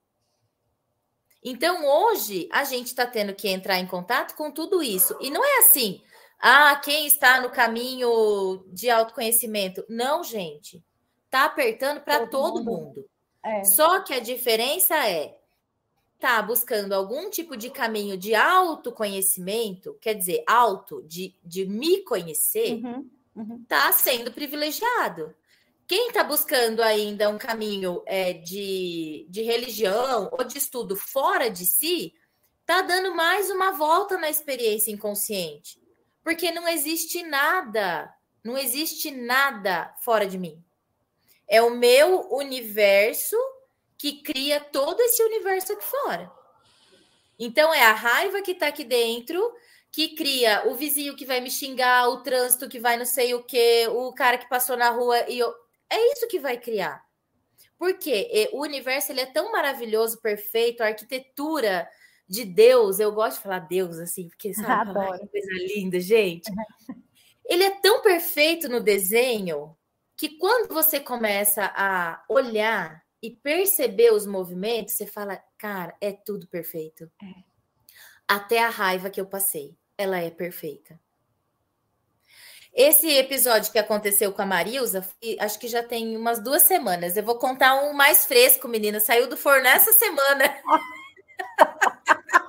[1.43, 5.17] Então, hoje, a gente está tendo que entrar em contato com tudo isso.
[5.21, 6.03] E não é assim,
[6.39, 9.85] ah, quem está no caminho de autoconhecimento.
[9.89, 10.85] Não, gente.
[11.25, 12.87] Está apertando para todo, todo, mundo.
[12.87, 13.11] mundo.
[13.47, 13.63] É.
[13.63, 15.39] Só que a diferença é
[16.19, 22.73] tá buscando algum tipo de caminho de autoconhecimento, quer dizer, auto, de, de me conhecer,
[22.73, 23.65] uhum, uhum.
[23.69, 25.33] tá sendo privilegiado.
[25.87, 31.65] Quem está buscando ainda um caminho é, de, de religião ou de estudo fora de
[31.65, 32.13] si,
[32.65, 35.81] tá dando mais uma volta na experiência inconsciente.
[36.25, 40.61] Porque não existe nada, não existe nada fora de mim.
[41.49, 43.37] É o meu universo
[43.99, 46.31] que cria todo esse universo aqui fora.
[47.39, 49.55] Então é a raiva que está aqui dentro
[49.93, 53.43] que cria o vizinho que vai me xingar, o trânsito que vai não sei o
[53.43, 55.55] que, o cara que passou na rua e eu...
[55.89, 57.03] é isso que vai criar.
[57.79, 61.89] Porque o universo ele é tão maravilhoso, perfeito, a arquitetura
[62.29, 65.19] de Deus, eu gosto de falar Deus assim, porque sabe, Adoro.
[65.21, 66.51] que coisa linda, gente.
[67.45, 69.77] Ele é tão perfeito no desenho
[70.17, 76.47] que quando você começa a olhar e perceber os movimentos, você fala, cara, é tudo
[76.47, 77.11] perfeito.
[77.23, 77.45] É.
[78.27, 80.99] Até a raiva que eu passei, ela é perfeita.
[82.73, 85.07] Esse episódio que aconteceu com a Marilza,
[85.41, 87.17] acho que já tem umas duas semanas.
[87.17, 89.01] Eu vou contar um mais fresco, menina.
[89.01, 90.45] Saiu do forno essa semana.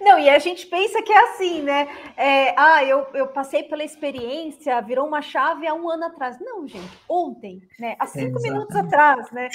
[0.00, 1.86] Não, e a gente pensa que é assim, né?
[2.16, 6.38] É, ah, eu, eu passei pela experiência, virou uma chave há um ano atrás.
[6.40, 7.96] Não, gente, ontem, né?
[7.98, 8.50] Há cinco Exatamente.
[8.50, 9.48] minutos atrás, né?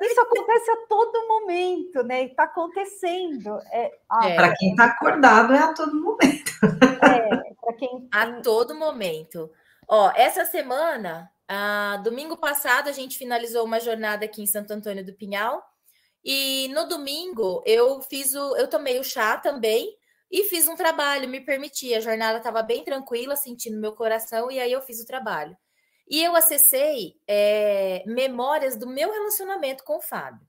[0.00, 2.22] Isso acontece a todo momento, né?
[2.22, 3.58] E está acontecendo.
[3.70, 4.34] É, ah, é.
[4.34, 6.52] Para quem está acordado, é a todo momento.
[7.02, 8.08] É, para quem.
[8.10, 9.50] A todo momento.
[9.86, 15.04] Ó, essa semana Ah, domingo passado a gente finalizou uma jornada aqui em Santo Antônio
[15.04, 15.60] do Pinhal.
[16.24, 18.56] E no domingo eu fiz o.
[18.56, 19.96] Eu tomei o chá também
[20.30, 21.94] e fiz um trabalho, me permiti.
[21.94, 25.56] A jornada estava bem tranquila, sentindo meu coração, e aí eu fiz o trabalho.
[26.08, 30.46] E eu acessei é, memórias do meu relacionamento com o Fábio.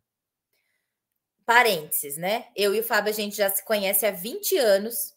[1.45, 2.47] Parênteses, né?
[2.55, 5.15] Eu e o Fábio, a gente já se conhece há 20 anos.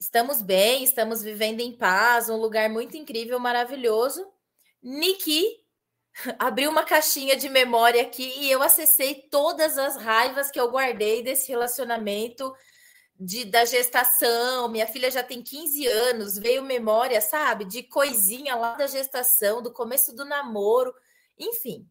[0.00, 4.26] Estamos bem, estamos vivendo em paz, um lugar muito incrível, maravilhoso.
[4.82, 5.60] Niki
[6.38, 11.22] abriu uma caixinha de memória aqui e eu acessei todas as raivas que eu guardei
[11.22, 12.52] desse relacionamento
[13.18, 14.68] de, da gestação.
[14.68, 19.72] Minha filha já tem 15 anos, veio memória, sabe, de coisinha lá da gestação, do
[19.72, 20.94] começo do namoro,
[21.38, 21.88] enfim.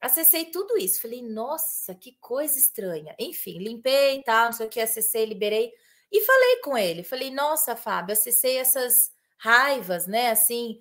[0.00, 1.00] Acessei tudo isso.
[1.00, 3.14] Falei, nossa, que coisa estranha.
[3.18, 5.72] Enfim, limpei e tal, não sei o que, acessei, liberei.
[6.12, 7.02] E falei com ele.
[7.02, 8.92] Falei, nossa, Fábio, acessei essas
[9.38, 10.30] raivas, né?
[10.30, 10.78] Assim,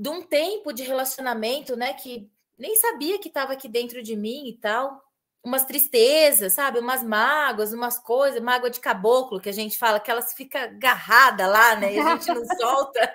[0.00, 1.92] de um tempo de relacionamento, né?
[1.92, 2.26] Que
[2.58, 4.98] nem sabia que estava aqui dentro de mim e tal.
[5.44, 6.78] Umas tristezas, sabe?
[6.78, 11.46] Umas mágoas, umas coisas, mágoa de caboclo, que a gente fala que elas fica agarrada
[11.46, 11.94] lá, né?
[11.94, 13.12] E a gente não solta.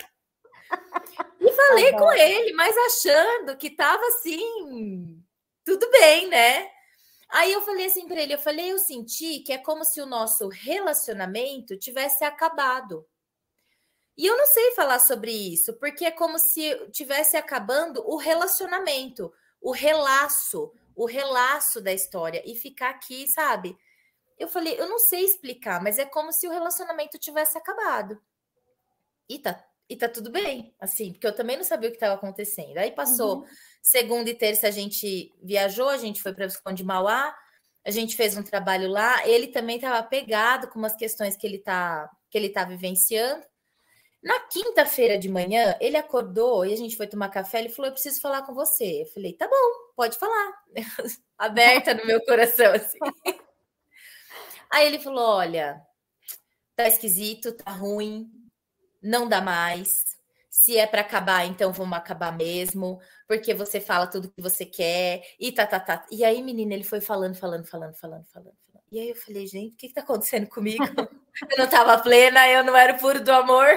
[1.40, 5.20] E falei com ele, mas achando que tava assim,
[5.66, 6.70] tudo bem, né?
[7.30, 10.06] Aí eu falei assim para ele, eu falei, eu senti que é como se o
[10.06, 13.08] nosso relacionamento tivesse acabado.
[14.18, 19.32] E eu não sei falar sobre isso, porque é como se tivesse acabando o relacionamento,
[19.62, 23.78] o relaço, o relaço da história e ficar aqui, sabe?
[24.38, 28.22] Eu falei, eu não sei explicar, mas é como se o relacionamento tivesse acabado.
[29.28, 32.16] E tá, e tá tudo bem, assim, porque eu também não sabia o que estava
[32.16, 32.78] acontecendo.
[32.78, 33.46] Aí passou uhum.
[33.82, 37.36] segunda e terça a gente viajou, a gente foi para Visconde Mauá,
[37.86, 41.60] a gente fez um trabalho lá, ele também estava pegado com umas questões que ele
[41.60, 43.46] tá que ele tá vivenciando.
[44.26, 47.60] Na quinta-feira de manhã, ele acordou e a gente foi tomar café.
[47.60, 49.04] Ele falou: Eu preciso falar com você.
[49.04, 50.64] Eu falei: Tá bom, pode falar.
[51.38, 52.98] Aberta no meu coração, assim.
[54.72, 55.80] Aí ele falou: Olha,
[56.76, 58.28] tá esquisito, tá ruim,
[59.00, 60.04] não dá mais.
[60.50, 65.22] Se é para acabar, então vamos acabar mesmo, porque você fala tudo que você quer
[65.40, 66.04] e tá, tá, tá.
[66.10, 68.56] E aí, menina, ele foi falando, falando, falando, falando, falando.
[68.64, 68.66] falando.
[68.92, 70.84] E aí eu falei, gente, o que, que tá acontecendo comigo?
[71.52, 73.68] eu não tava plena, eu não era puro do amor.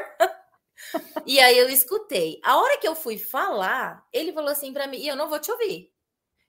[1.26, 2.40] E aí eu escutei.
[2.42, 5.40] A hora que eu fui falar, ele falou assim para mim: e eu não vou
[5.40, 5.92] te ouvir.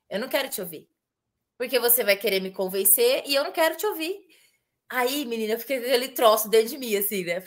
[0.10, 0.90] Eu não quero te ouvir.
[1.58, 4.18] Porque você vai querer me convencer e eu não quero te ouvir.
[4.90, 7.44] Aí, menina, eu fiquei aquele troço dentro de mim, assim, né?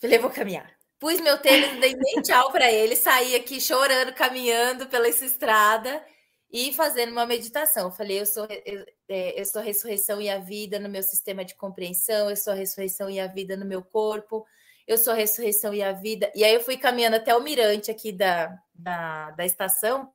[0.00, 0.70] Falei, vou caminhar.
[0.98, 6.04] Pus meu tênis, dei nem tchau para ele, saí aqui chorando, caminhando pela essa estrada
[6.50, 7.84] e fazendo uma meditação.
[7.84, 11.02] Eu falei, eu sou, eu, é, eu sou a ressurreição e a vida no meu
[11.02, 14.46] sistema de compreensão, eu sou a ressurreição e a vida no meu corpo,
[14.86, 16.32] eu sou a ressurreição e a vida.
[16.34, 20.10] E aí eu fui caminhando até o mirante aqui da, da, da estação,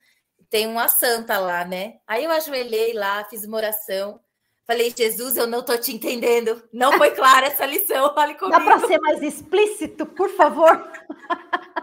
[0.50, 1.96] tem uma santa lá, né?
[2.08, 4.20] Aí eu ajoelhei lá, fiz uma oração.
[4.66, 6.64] Falei, Jesus, eu não tô te entendendo.
[6.72, 8.14] Não foi clara essa lição.
[8.16, 8.58] Fale comigo.
[8.58, 10.92] Dá para ser mais explícito, por favor?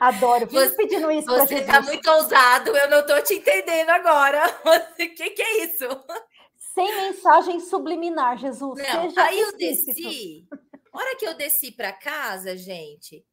[0.00, 0.46] Adoro.
[0.46, 2.74] Fico você, pedindo isso Você está muito ousado.
[2.74, 4.40] Eu não tô te entendendo agora.
[4.64, 5.86] O que, que é isso?
[6.74, 8.80] Sem mensagem subliminar, Jesus.
[8.82, 10.46] Não, aí eu desci.
[10.92, 13.24] hora que eu desci para casa, gente,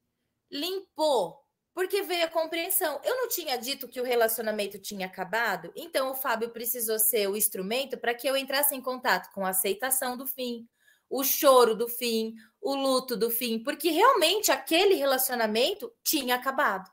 [0.51, 1.47] limpou
[1.78, 2.99] porque veio a compreensão.
[3.03, 7.38] Eu não tinha dito que o relacionamento tinha acabado, então o Fábio precisou ser o
[7.38, 10.68] instrumento para que eu entrasse em contato com a aceitação do fim,
[11.07, 12.34] o choro do fim,
[12.68, 16.91] o luto do fim, porque realmente aquele relacionamento tinha acabado.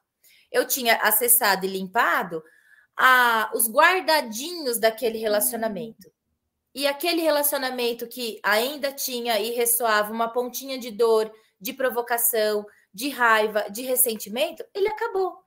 [0.52, 2.44] Eu tinha acessado e limpado
[2.96, 6.08] a, os guardadinhos daquele relacionamento.
[6.72, 11.28] E aquele relacionamento que ainda tinha e ressoava uma pontinha de dor,
[11.60, 15.42] de provocação, de raiva, de ressentimento, ele acabou.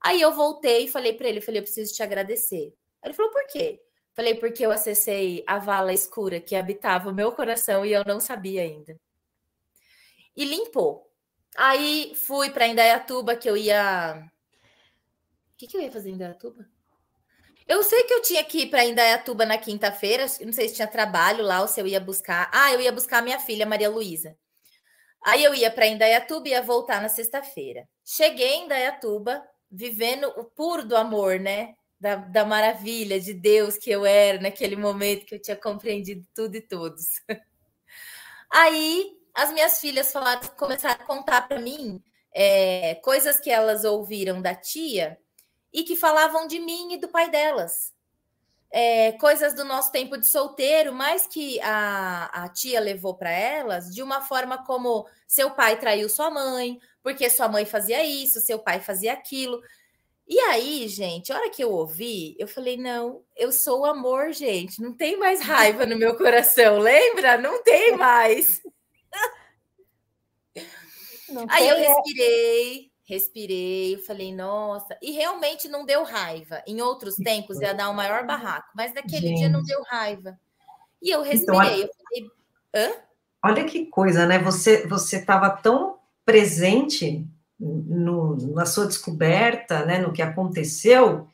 [0.00, 2.74] Aí eu voltei e falei para ele, falei, eu preciso te agradecer.
[3.00, 3.80] Ele falou, por quê?
[4.12, 8.18] Falei, porque eu acessei a vala escura que habitava o meu coração e eu não
[8.18, 8.98] sabia ainda.
[10.36, 11.10] E limpou.
[11.56, 14.22] Aí fui para Indaiatuba, que eu ia.
[15.54, 16.68] O que, que eu ia fazer em Indaiatuba?
[17.66, 20.86] Eu sei que eu tinha que ir para Indaiatuba na quinta-feira, não sei se tinha
[20.86, 22.48] trabalho lá ou se eu ia buscar.
[22.52, 24.36] Ah, eu ia buscar minha filha, Maria Luísa.
[25.24, 27.88] Aí eu ia para Indaiatuba e ia voltar na sexta-feira.
[28.04, 31.74] Cheguei em Indaiatuba, vivendo o puro do amor, né?
[31.98, 36.54] Da, da maravilha de Deus que eu era naquele momento que eu tinha compreendido tudo
[36.54, 37.08] e todos.
[38.52, 42.02] Aí as minhas filhas falaram, começaram a contar para mim
[42.34, 45.18] é, coisas que elas ouviram da tia
[45.72, 47.94] e que falavam de mim e do pai delas.
[48.70, 53.94] é, coisas do nosso tempo de solteiro, mas que a, a tia levou para elas
[53.94, 58.58] de uma forma como seu pai traiu sua mãe, porque sua mãe fazia isso, seu
[58.58, 59.60] pai fazia aquilo.
[60.28, 64.32] E aí, gente, a hora que eu ouvi, eu falei: não, eu sou o amor,
[64.32, 64.82] gente.
[64.82, 67.38] Não tem mais raiva no meu coração, lembra?
[67.38, 68.60] Não tem mais.
[71.28, 71.88] Não aí eu é.
[71.88, 76.62] respirei, respirei, eu falei, nossa, e realmente não deu raiva.
[76.66, 79.38] Em outros tempos ia dar o um maior barraco, mas naquele gente.
[79.38, 80.38] dia não deu raiva.
[81.02, 82.30] E eu então, respirei, então, eu falei,
[82.74, 83.02] hã?
[83.44, 84.38] Olha que coisa, né?
[84.38, 87.26] Você você estava tão presente
[87.58, 91.28] no, na sua descoberta, né, no que aconteceu,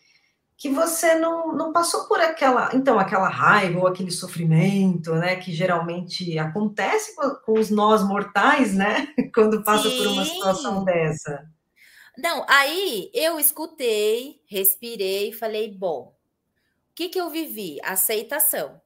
[0.62, 5.52] que você não, não passou por aquela, então, aquela raiva ou aquele sofrimento, né, que
[5.52, 9.98] geralmente acontece com, com os nós mortais, né, quando passa Sim.
[9.98, 11.50] por uma situação dessa.
[12.16, 16.14] Não, aí eu escutei, respirei, falei, bom,
[16.92, 17.78] o que que eu vivi?
[17.82, 18.80] Aceitação.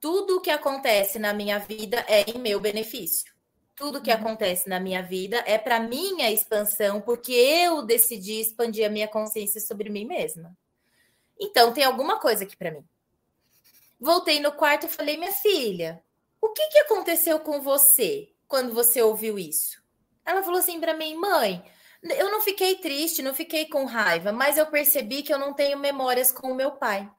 [0.00, 3.34] Tudo o que acontece na minha vida é em meu benefício
[3.76, 4.16] tudo que uhum.
[4.16, 9.60] acontece na minha vida é para minha expansão, porque eu decidi expandir a minha consciência
[9.60, 10.56] sobre mim mesma.
[11.40, 12.84] Então tem alguma coisa aqui para mim.
[14.00, 16.02] Voltei no quarto e falei: "Minha filha,
[16.40, 19.82] o que que aconteceu com você quando você ouviu isso?"
[20.24, 21.64] Ela falou assim para mim: "Mãe,
[22.02, 25.78] eu não fiquei triste, não fiquei com raiva, mas eu percebi que eu não tenho
[25.78, 27.10] memórias com o meu pai."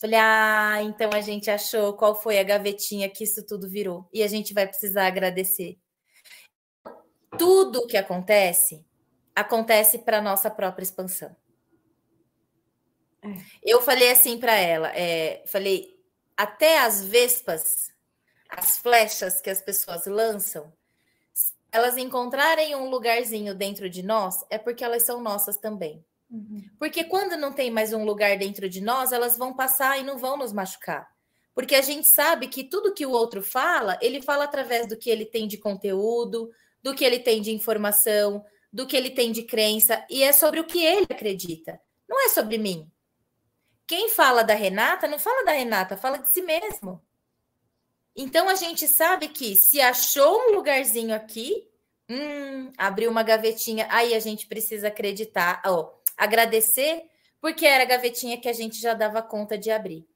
[0.00, 4.08] Falei, ah, então a gente achou qual foi a gavetinha que isso tudo virou.
[4.14, 5.78] E a gente vai precisar agradecer.
[7.38, 8.82] Tudo que acontece,
[9.36, 11.36] acontece para nossa própria expansão.
[13.22, 13.28] É.
[13.62, 15.94] Eu falei assim para ela, é, falei,
[16.36, 17.92] até as vespas,
[18.48, 20.72] as flechas que as pessoas lançam,
[21.72, 26.04] elas encontrarem um lugarzinho dentro de nós, é porque elas são nossas também.
[26.30, 26.64] Uhum.
[26.78, 30.16] Porque quando não tem mais um lugar dentro de nós, elas vão passar e não
[30.16, 31.08] vão nos machucar.
[31.54, 35.10] Porque a gente sabe que tudo que o outro fala, ele fala através do que
[35.10, 36.50] ele tem de conteúdo,
[36.82, 40.60] do que ele tem de informação, do que ele tem de crença, e é sobre
[40.60, 41.80] o que ele acredita.
[42.08, 42.90] Não é sobre mim.
[43.90, 47.02] Quem fala da Renata, não fala da Renata, fala de si mesmo.
[48.14, 51.68] Então a gente sabe que se achou um lugarzinho aqui,
[52.08, 55.60] hum, abriu uma gavetinha, aí a gente precisa acreditar.
[55.66, 57.02] Oh, agradecer,
[57.40, 60.06] porque era a gavetinha que a gente já dava conta de abrir.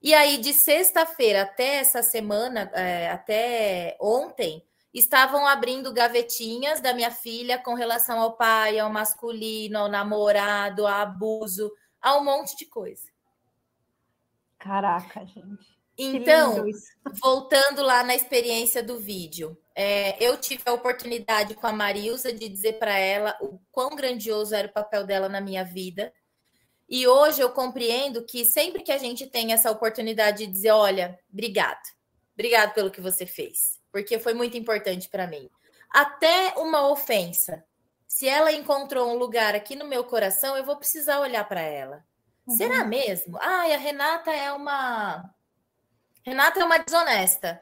[0.00, 4.64] E aí, de sexta-feira até essa semana, é, até ontem,
[4.94, 11.02] estavam abrindo gavetinhas da minha filha com relação ao pai, ao masculino, ao namorado, ao
[11.02, 11.70] abuso,
[12.00, 13.17] a um monte de coisa.
[14.58, 15.78] Caraca, gente.
[15.96, 16.64] Então,
[17.20, 22.48] voltando lá na experiência do vídeo, é, eu tive a oportunidade com a Marilsa de
[22.48, 26.12] dizer para ela o quão grandioso era o papel dela na minha vida.
[26.88, 31.18] E hoje eu compreendo que sempre que a gente tem essa oportunidade de dizer, olha,
[31.32, 31.82] obrigado,
[32.32, 35.50] obrigado pelo que você fez, porque foi muito importante para mim.
[35.90, 37.64] Até uma ofensa,
[38.06, 42.04] se ela encontrou um lugar aqui no meu coração, eu vou precisar olhar para ela.
[42.48, 42.56] Uhum.
[42.56, 43.38] Será mesmo?
[43.42, 45.34] Ai, a Renata é uma
[46.24, 47.60] Renata é uma desonesta.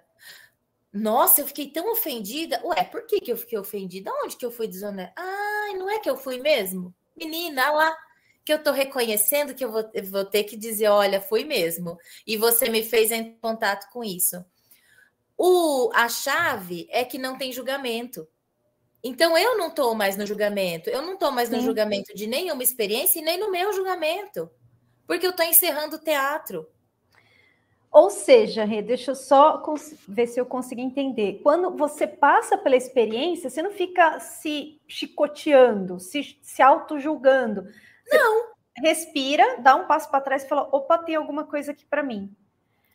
[0.93, 2.61] Nossa, eu fiquei tão ofendida.
[2.65, 4.13] Ué, por que, que eu fiquei ofendida?
[4.25, 5.13] Onde que eu fui desonesta?
[5.17, 6.95] Ai, não é que eu fui mesmo?
[7.17, 7.97] Menina, lá
[8.45, 11.99] que eu tô reconhecendo que eu vou, eu vou ter que dizer, olha, fui mesmo.
[12.25, 14.45] E você me fez em contato com isso.
[15.37, 18.27] O, a chave é que não tem julgamento.
[19.03, 20.89] Então eu não estou mais no julgamento.
[20.89, 21.65] Eu não estou mais no Sim.
[21.65, 24.49] julgamento de nenhuma experiência e nem no meu julgamento.
[25.07, 26.67] Porque eu estou encerrando o teatro.
[27.97, 29.63] Ou seja, Rê, deixa eu só
[30.07, 31.41] ver se eu consigo entender.
[31.43, 37.67] Quando você passa pela experiência, você não fica se chicoteando, se, se auto-julgando.
[38.11, 38.55] Não.
[38.77, 42.31] Respira, dá um passo para trás e fala: opa, tem alguma coisa aqui para mim.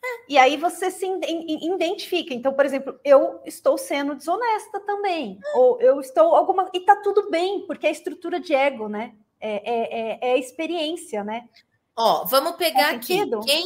[0.03, 0.33] É.
[0.33, 2.33] E aí você se identifica.
[2.33, 5.39] Então, por exemplo, eu estou sendo desonesta também.
[5.43, 5.57] É.
[5.57, 6.69] Ou eu estou alguma.
[6.73, 9.15] E tá tudo bem, porque é estrutura de ego, né?
[9.39, 11.49] É, é, é, é experiência, né?
[11.95, 13.19] Ó, vamos pegar aqui.
[13.45, 13.65] Quem,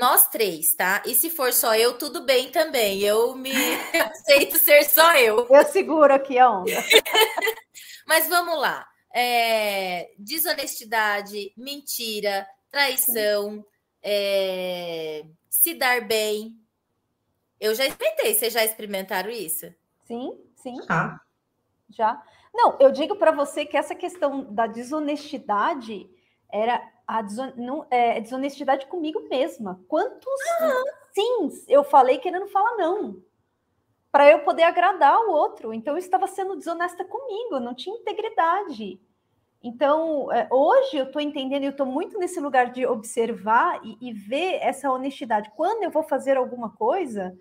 [0.00, 1.02] nós três, tá?
[1.06, 3.00] E se for só eu, tudo bem também.
[3.00, 3.52] Eu me
[3.94, 5.46] aceito ser só eu.
[5.48, 6.70] Eu seguro aqui a onda.
[8.06, 8.86] Mas vamos lá.
[9.14, 13.64] É, desonestidade, mentira, traição,
[14.02, 16.54] é, se dar bem.
[17.58, 18.34] Eu já experimentei.
[18.34, 19.72] Vocês já experimentaram isso?
[20.06, 20.76] Sim, sim.
[20.88, 21.18] Ah.
[21.88, 22.22] Já.
[22.52, 26.08] Não, eu digo para você que essa questão da desonestidade
[26.50, 29.80] era a deson não, é, desonestidade comigo mesma.
[29.88, 30.82] Quantos ah.
[31.12, 33.22] sims eu falei querendo falar não?
[34.10, 35.72] Para eu poder agradar o outro.
[35.72, 39.00] Então eu estava sendo desonesta comigo, não tinha integridade.
[39.62, 44.12] Então, é, hoje eu estou entendendo, eu estou muito nesse lugar de observar e, e,
[44.12, 45.50] ver essa honestidade.
[45.56, 47.36] Quando eu vou fazer alguma coisa,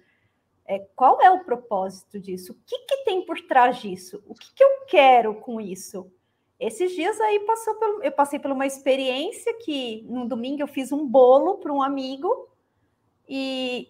[0.65, 2.53] é, qual é o propósito disso?
[2.53, 4.23] O que, que tem por trás disso?
[4.25, 6.11] O que, que eu quero com isso?
[6.59, 10.91] Esses dias aí passou pelo, eu passei por uma experiência que no domingo eu fiz
[10.91, 12.49] um bolo para um amigo
[13.27, 13.89] e,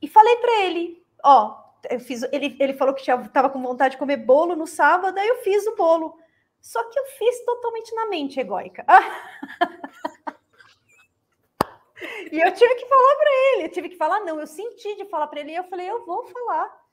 [0.00, 3.98] e falei para ele, ó, eu fiz, ele, ele falou que estava com vontade de
[3.98, 6.18] comer bolo no sábado, aí eu fiz o bolo.
[6.60, 8.84] Só que eu fiz totalmente na mente egóica.
[12.32, 15.04] e eu tive que falar para ele, eu tive que falar, não, eu senti de
[15.04, 16.85] falar para ele, e eu falei, eu vou falar.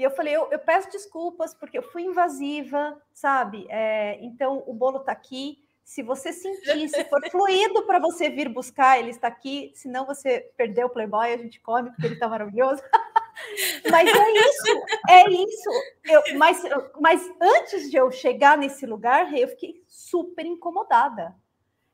[0.00, 3.66] E eu falei, eu, eu peço desculpas porque eu fui invasiva, sabe?
[3.68, 5.62] É, então o bolo está aqui.
[5.84, 9.70] Se você sentir, se for fluido para você vir buscar, ele está aqui.
[9.74, 12.82] Senão você perdeu o Playboy, a gente come porque ele está maravilhoso.
[13.92, 15.70] mas é isso, é isso.
[16.06, 16.62] Eu, mas,
[16.98, 21.36] mas antes de eu chegar nesse lugar, eu fiquei super incomodada.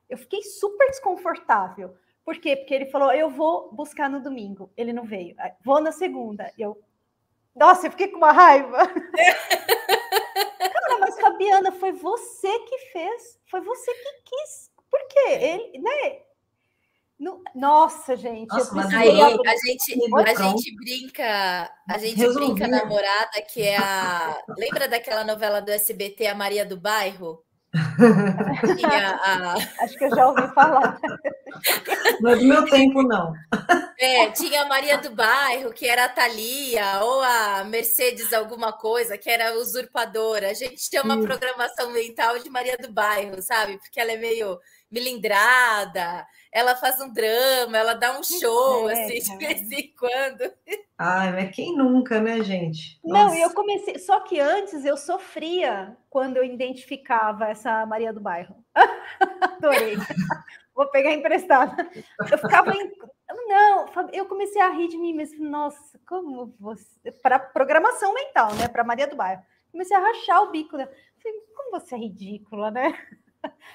[0.08, 1.96] Eu fiquei super desconfortável.
[2.24, 2.54] Por quê?
[2.54, 4.70] Porque ele falou: eu vou buscar no domingo.
[4.76, 5.34] Ele não veio.
[5.64, 6.52] Vou na segunda.
[6.56, 6.80] Eu,
[7.56, 8.86] nossa, eu fiquei com uma raiva.
[10.76, 14.70] Cara, mas Fabiana, foi você que fez, foi você que quis.
[14.90, 15.28] Por quê?
[15.40, 16.20] Ele, né?
[17.18, 17.42] No...
[17.54, 18.48] Nossa, gente.
[18.48, 19.30] Nossa, mas aí a
[19.64, 22.52] gente, a gente brinca, a gente Resolvi.
[22.52, 24.38] brinca namorada que é a.
[24.56, 27.42] Lembra daquela novela do SBT, a Maria do Bairro?
[27.74, 29.54] A...
[29.82, 30.98] Acho que eu já ouvi falar.
[32.20, 33.32] Não é do meu tempo, não.
[33.98, 39.18] É, tinha a Maria do Bairro, que era a Thalia, ou a Mercedes alguma coisa,
[39.18, 40.50] que era usurpadora.
[40.50, 43.78] A gente tem uma programação mental de Maria do Bairro, sabe?
[43.78, 44.58] Porque ela é meio
[44.90, 50.50] melindrada, ela faz um drama, ela dá um show, é, assim, de vez em quando.
[50.96, 52.98] Ai, mas quem nunca, né, gente?
[53.04, 53.24] Nossa.
[53.24, 53.98] Não, e eu comecei.
[53.98, 58.56] Só que antes eu sofria quando eu identificava essa Maria do Bairro.
[59.42, 59.98] Adorei.
[60.74, 61.90] Vou pegar emprestada.
[62.30, 62.90] Eu ficava em.
[63.48, 65.46] Não, eu comecei a rir de mim mesmo.
[65.46, 67.12] Nossa, como você.
[67.22, 68.66] Para programação mental, né?
[68.66, 69.42] Para Maria do Bairro.
[69.70, 70.78] Comecei a rachar o bico.
[70.78, 70.88] Né?
[71.22, 72.98] Falei, como você é ridícula, né?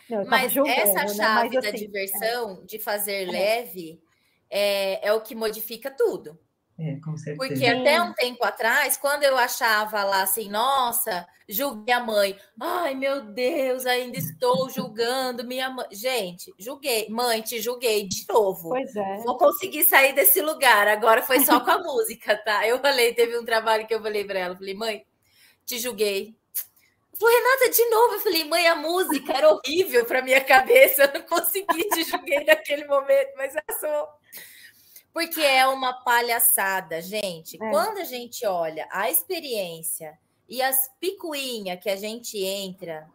[0.10, 1.08] Não, Mas julgando, essa né?
[1.08, 2.66] chave Mas, da assim, diversão, é.
[2.66, 3.32] de fazer é.
[3.32, 4.02] leve,
[4.50, 6.38] é, é o que modifica tudo.
[6.84, 7.38] É, com certeza.
[7.38, 12.36] Porque até um tempo atrás, quando eu achava lá assim, nossa, julguei a mãe.
[12.60, 15.86] Ai, meu Deus, ainda estou julgando minha mãe.
[15.92, 17.08] Gente, julguei.
[17.10, 18.70] Mãe, te julguei de novo.
[18.70, 19.18] Pois é.
[19.18, 20.88] Vou conseguir sair desse lugar.
[20.88, 22.68] Agora foi só com a música, tá?
[22.68, 25.06] Eu falei, teve um trabalho que eu falei para ela, falei, mãe,
[25.66, 26.36] te julguei.
[27.28, 28.14] Renata, de novo.
[28.16, 31.04] Eu falei, mãe, a música era horrível para minha cabeça.
[31.04, 34.08] Eu não consegui te julguei naquele momento, mas é só
[35.14, 37.62] porque é uma palhaçada, gente.
[37.62, 37.70] É.
[37.70, 40.18] Quando a gente olha a experiência
[40.48, 43.08] e as picuinhas que a gente entra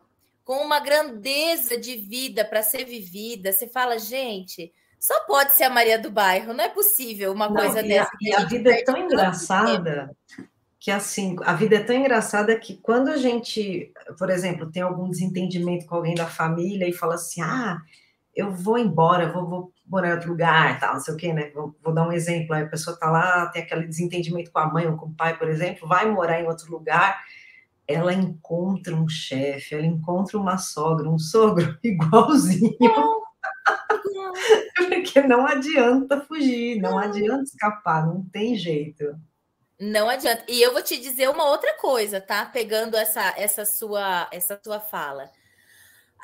[0.45, 5.71] com uma grandeza de vida para ser vivida, você fala, gente, só pode ser a
[5.71, 8.11] Maria do Bairro, não é possível uma não, coisa e dessa.
[8.11, 10.17] A, e a vida é tão engraçada
[10.87, 15.11] que assim, a vida é tão engraçada que quando a gente, por exemplo, tem algum
[15.11, 17.83] desentendimento com alguém da família e fala assim, ah,
[18.33, 21.51] eu vou embora, vou, vou morar em outro lugar, tal, não sei o quê, né?
[21.53, 24.73] Vou, vou, dar um exemplo, aí a pessoa tá lá, tem aquele desentendimento com a
[24.73, 27.21] mãe ou com o pai, por exemplo, vai morar em outro lugar,
[27.89, 32.79] ela encontra um chefe, ela encontra uma sogra, um sogro igualzinho.
[34.77, 39.19] Porque não adianta fugir, não adianta escapar, não tem jeito.
[39.79, 40.45] Não adianta.
[40.49, 42.47] E eu vou te dizer uma outra coisa, tá?
[42.47, 45.31] Pegando essa essa sua essa sua fala.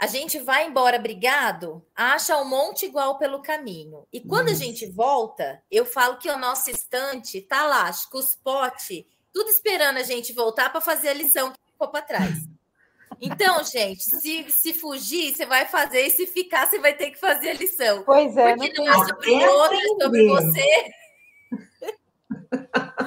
[0.00, 4.06] A gente vai embora brigado, acha um monte igual pelo caminho.
[4.12, 8.34] E quando a gente volta, eu falo que o nosso estante tá lá, com os
[8.34, 12.34] potes, tudo esperando a gente voltar para fazer a lição que ficou para trás.
[13.20, 17.20] Então, gente, se, se fugir, você vai fazer, e se ficar, você vai ter que
[17.20, 18.02] fazer a lição.
[18.02, 18.56] Pois é.
[18.56, 20.90] Porque não, não é sobre outra, é sobre você.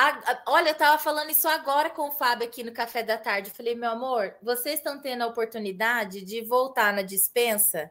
[0.00, 3.50] A, olha, eu estava falando isso agora com o Fábio aqui no café da tarde.
[3.50, 7.90] Eu falei, meu amor, vocês estão tendo a oportunidade de voltar na dispensa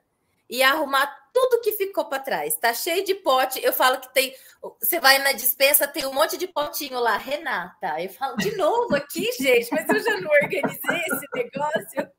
[0.50, 2.56] e arrumar tudo que ficou para trás.
[2.56, 3.60] Tá cheio de pote.
[3.62, 4.34] Eu falo que tem.
[4.80, 8.02] Você vai na dispensa, tem um monte de potinho lá, Renata.
[8.02, 12.12] Eu falo de novo aqui, gente, mas eu já não organizei esse negócio.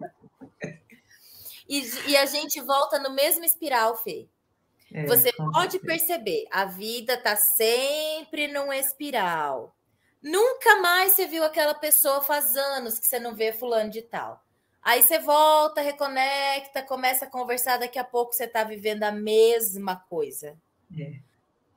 [1.66, 4.28] E, e a gente volta no mesmo espiral, Fê.
[4.92, 9.74] É, Você pode perceber, a vida tá sempre num espiral.
[10.22, 14.44] Nunca mais você viu aquela pessoa faz anos que você não vê fulano de tal.
[14.82, 19.96] Aí você volta, reconecta, começa a conversar, daqui a pouco você está vivendo a mesma
[19.96, 20.56] coisa.
[20.98, 21.18] É.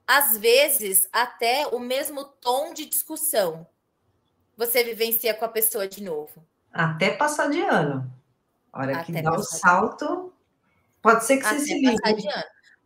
[0.08, 3.68] Às vezes, até o mesmo tom de discussão
[4.58, 6.46] você vivencia com a pessoa de novo.
[6.72, 8.12] Até passar de ano.
[8.72, 10.32] A hora que dá o salto,
[11.02, 12.28] pode ser que Até você se ligue.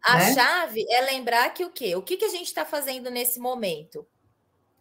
[0.01, 0.33] A né?
[0.33, 1.95] chave é lembrar que o quê?
[1.95, 4.07] O que, que a gente está fazendo nesse momento?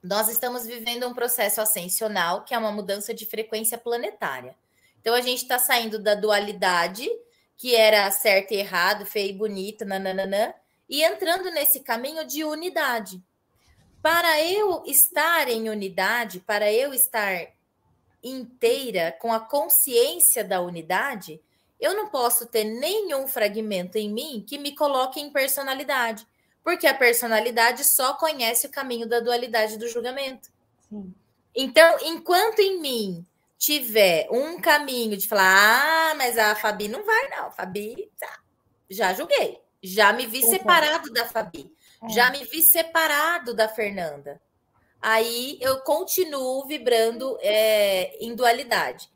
[0.04, 4.54] Nós estamos vivendo um processo ascensional, que é uma mudança de frequência planetária.
[5.00, 7.08] Então, a gente está saindo da dualidade,
[7.56, 10.52] que era certo e errado, feio e bonito, nananã,
[10.90, 13.18] e entrando nesse caminho de unidade.
[14.02, 17.48] Para eu estar em unidade, para eu estar
[18.22, 21.40] inteira, com a consciência da unidade,
[21.80, 26.26] eu não posso ter nenhum fragmento em mim que me coloque em personalidade,
[26.64, 30.48] porque a personalidade só conhece o caminho da dualidade do julgamento.
[30.88, 31.14] Sim.
[31.54, 33.26] Então, enquanto em mim
[33.58, 38.40] tiver um caminho de falar, ah, mas a Fabi não vai, não, Fabi, tá.
[38.90, 40.50] já julguei, já me vi uhum.
[40.50, 42.08] separado da Fabi, é.
[42.08, 44.40] já me vi separado da Fernanda.
[45.00, 49.13] Aí eu continuo vibrando é, em dualidade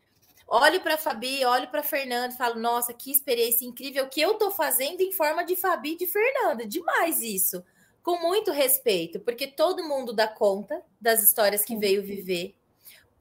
[0.49, 4.21] olho para a Fabi, olho para a Fernanda e falo, nossa, que experiência incrível que
[4.21, 6.67] eu estou fazendo em forma de Fabi e de Fernanda.
[6.67, 7.63] Demais isso.
[8.03, 12.55] Com muito respeito, porque todo mundo dá conta das histórias que veio viver.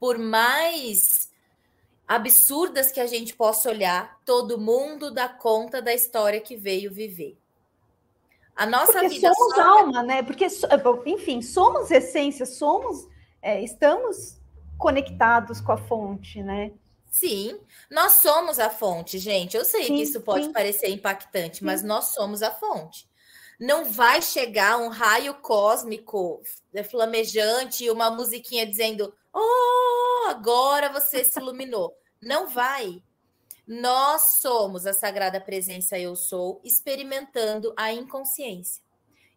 [0.00, 1.30] Por mais
[2.06, 7.36] absurdas que a gente possa olhar, todo mundo dá conta da história que veio viver.
[8.56, 9.78] A nossa Porque vida somos só...
[9.78, 10.22] alma, né?
[10.22, 10.46] Porque,
[11.06, 13.06] enfim, somos essência, somos,
[13.42, 14.40] é, estamos
[14.78, 16.72] conectados com a fonte, né?
[17.10, 17.58] Sim,
[17.90, 19.56] nós somos a fonte, gente.
[19.56, 20.52] Eu sei sim, que isso pode sim.
[20.52, 21.64] parecer impactante, sim.
[21.64, 23.08] mas nós somos a fonte.
[23.58, 26.42] Não vai chegar um raio cósmico
[26.72, 31.96] é, flamejante e uma musiquinha dizendo: Oh, agora você se iluminou.
[32.22, 33.02] Não vai.
[33.66, 38.82] Nós somos a sagrada presença Eu Sou, experimentando a inconsciência,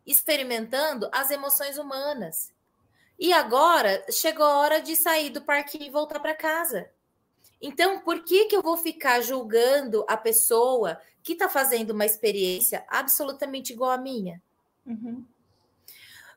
[0.06, 2.52] experimentando as emoções humanas.
[3.20, 6.90] E agora chegou a hora de sair do parquinho e voltar para casa.
[7.62, 12.84] Então, por que, que eu vou ficar julgando a pessoa que está fazendo uma experiência
[12.88, 14.42] absolutamente igual à minha?
[14.86, 15.24] Uhum.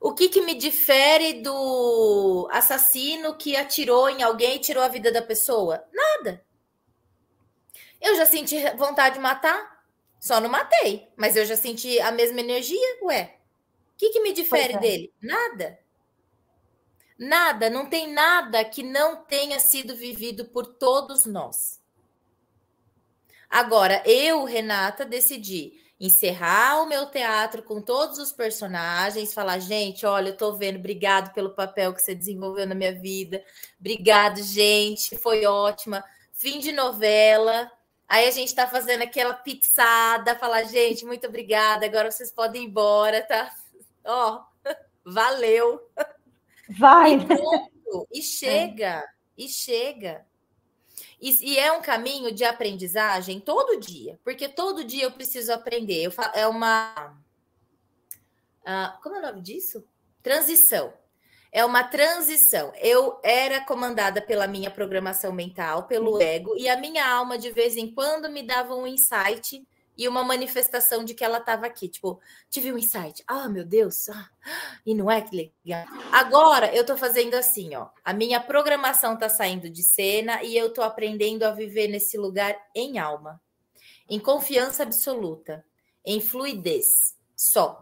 [0.00, 5.10] O que, que me difere do assassino que atirou em alguém e tirou a vida
[5.10, 5.82] da pessoa?
[5.90, 6.44] Nada.
[7.98, 9.82] Eu já senti vontade de matar,
[10.20, 13.38] só não matei, mas eu já senti a mesma energia, ué.
[13.94, 14.78] O que, que me difere é.
[14.78, 15.12] dele?
[15.22, 15.78] Nada.
[17.24, 21.80] Nada, não tem nada que não tenha sido vivido por todos nós.
[23.48, 30.30] Agora, eu, Renata, decidi encerrar o meu teatro com todos os personagens, falar, gente, olha,
[30.30, 33.42] eu tô vendo, obrigado pelo papel que você desenvolveu na minha vida.
[33.80, 36.04] Obrigado, gente, foi ótima.
[36.30, 37.72] Fim de novela.
[38.06, 41.86] Aí a gente tá fazendo aquela pizzada, falar, gente, muito obrigada.
[41.86, 43.50] Agora vocês podem ir embora, tá?
[44.04, 44.42] Ó,
[45.06, 45.80] valeu.
[46.68, 47.14] Vai.
[47.14, 49.04] E pronto, e chega, é.
[49.36, 50.26] e chega.
[51.20, 56.02] E, e, é um caminho de aprendizagem todo dia, porque todo dia eu preciso aprender.
[56.02, 57.16] Eu falo, é uma.
[58.62, 59.84] Uh, como é o nome disso?
[60.22, 60.92] Transição.
[61.52, 62.72] É uma transição.
[62.76, 67.76] Eu era comandada pela minha programação mental, pelo ego, e a minha alma, de vez
[67.76, 69.64] em quando, me dava um insight
[69.96, 71.88] e uma manifestação de que ela estava aqui.
[71.88, 72.20] Tipo,
[72.50, 73.22] tive um insight.
[73.26, 74.08] Ah, meu Deus.
[74.08, 74.28] Ah,
[74.84, 75.86] e não é que legal.
[76.12, 77.88] Agora eu estou fazendo assim, ó.
[78.04, 82.56] A minha programação está saindo de cena e eu estou aprendendo a viver nesse lugar
[82.74, 83.40] em alma,
[84.08, 85.64] em confiança absoluta,
[86.04, 87.16] em fluidez.
[87.36, 87.80] Só.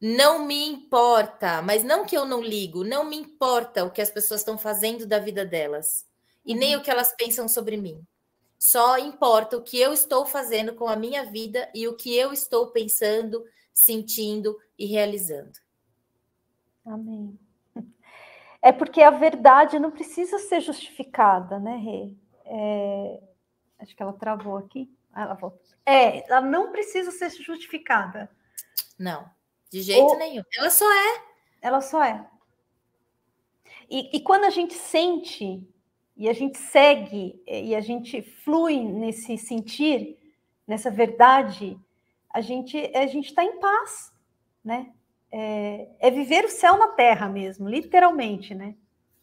[0.00, 4.10] Não me importa, mas não que eu não ligo, não me importa o que as
[4.10, 6.06] pessoas estão fazendo da vida delas
[6.44, 6.80] e nem uhum.
[6.80, 8.02] o que elas pensam sobre mim.
[8.60, 12.30] Só importa o que eu estou fazendo com a minha vida e o que eu
[12.30, 13.42] estou pensando,
[13.72, 15.58] sentindo e realizando.
[16.84, 17.38] Amém.
[18.62, 22.12] É porque a verdade não precisa ser justificada, né, Rê?
[22.44, 23.22] É...
[23.78, 24.94] Acho que ela travou aqui.
[25.14, 25.62] Ah, ela voltou.
[25.86, 28.30] É, ela não precisa ser justificada.
[28.98, 29.30] Não,
[29.70, 30.18] de jeito Ou...
[30.18, 30.42] nenhum.
[30.58, 31.24] Ela só é.
[31.62, 32.28] Ela só é.
[33.88, 35.66] E, e quando a gente sente
[36.20, 40.18] e a gente segue e a gente flui nesse sentir,
[40.68, 41.80] nessa verdade,
[42.28, 44.12] a gente a gente está em paz,
[44.62, 44.92] né?
[45.32, 48.74] É, é, viver o céu na terra mesmo, literalmente, né?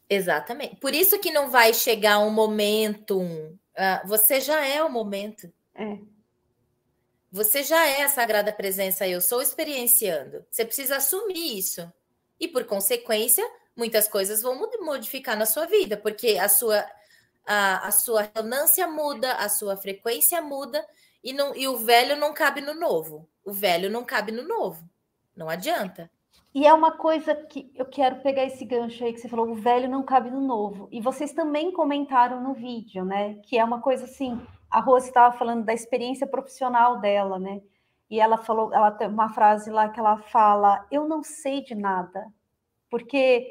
[0.10, 0.78] Exatamente.
[0.78, 3.20] Por isso que não vai chegar um momento.
[3.20, 5.54] Uh, você já é o momento.
[5.76, 6.00] É.
[7.32, 9.08] Você já é a sagrada presença.
[9.08, 10.44] Eu sou experienciando.
[10.50, 11.94] Você precisa assumir isso.
[12.40, 16.84] E por consequência, muitas coisas vão modificar na sua vida, porque a sua,
[17.46, 20.86] a, a sua ressonância muda, a sua frequência muda,
[21.24, 23.30] e, não, e o velho não cabe no novo.
[23.46, 24.84] O velho não cabe no novo.
[25.36, 26.10] Não adianta.
[26.54, 29.56] E é uma coisa que eu quero pegar esse gancho aí que você falou, o
[29.56, 30.88] velho não cabe no novo.
[30.92, 33.36] E vocês também comentaram no vídeo, né?
[33.44, 37.62] Que é uma coisa assim, a Rose estava falando da experiência profissional dela, né?
[38.10, 41.76] E ela falou, ela tem uma frase lá que ela fala: Eu não sei de
[41.76, 42.26] nada,
[42.90, 43.46] porque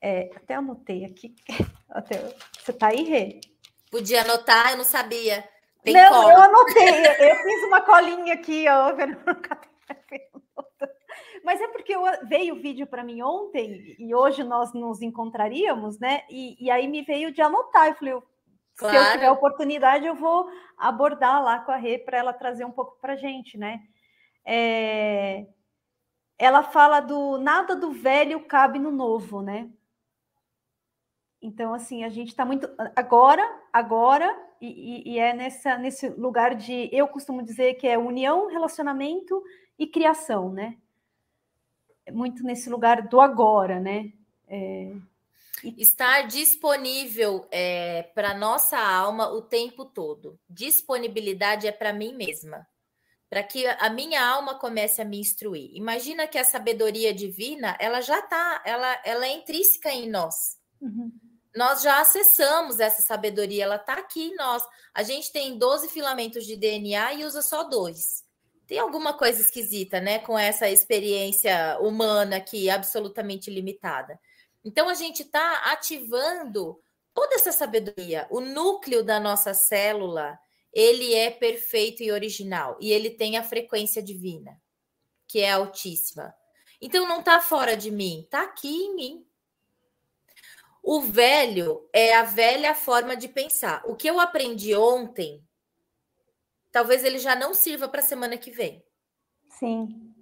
[0.00, 1.34] é, até anotei aqui.
[1.88, 2.16] Até,
[2.58, 3.40] você está aí, Rê?
[3.90, 5.48] Podia anotar, eu não sabia.
[5.82, 6.32] Tem não, cola.
[6.32, 8.92] eu anotei, eu fiz uma colinha aqui, ó.
[11.44, 15.96] Mas é porque eu, veio o vídeo para mim ontem e hoje nós nos encontraríamos,
[16.00, 16.24] né?
[16.28, 17.86] E, e aí me veio de anotar.
[17.86, 18.14] Eu falei,
[18.76, 18.98] claro.
[18.98, 22.72] se eu tiver oportunidade, eu vou abordar lá com a Rê para ela trazer um
[22.72, 23.80] pouco para gente, né?
[24.44, 25.46] É,
[26.36, 29.70] ela fala do nada do velho cabe no novo, né?
[31.40, 36.88] Então, assim, a gente está muito agora, agora, e, e, é nessa, nesse lugar de
[36.92, 39.42] eu costumo dizer que é união, relacionamento
[39.78, 40.76] e criação, né?
[42.12, 44.12] muito nesse lugar do agora, né?
[44.48, 44.92] É...
[45.76, 50.38] Estar disponível é, para nossa alma o tempo todo.
[50.48, 52.66] Disponibilidade é para mim mesma,
[53.28, 55.70] para que a minha alma comece a me instruir.
[55.74, 60.58] Imagina que a sabedoria divina, ela já está, ela, ela é intrínseca em nós.
[60.80, 61.10] Uhum.
[61.56, 64.62] Nós já acessamos essa sabedoria, ela está aqui em nós.
[64.94, 68.26] A gente tem 12 filamentos de DNA e usa só dois
[68.66, 74.18] tem alguma coisa esquisita, né, com essa experiência humana aqui absolutamente limitada.
[74.64, 76.80] Então a gente está ativando
[77.14, 78.26] toda essa sabedoria.
[78.28, 80.36] O núcleo da nossa célula,
[80.72, 84.60] ele é perfeito e original e ele tem a frequência divina,
[85.28, 86.34] que é altíssima.
[86.80, 89.26] Então não está fora de mim, está aqui em mim.
[90.88, 93.82] O velho é a velha forma de pensar.
[93.86, 95.44] O que eu aprendi ontem
[96.70, 98.84] talvez ele já não sirva para a semana que vem.
[99.58, 100.14] Sim.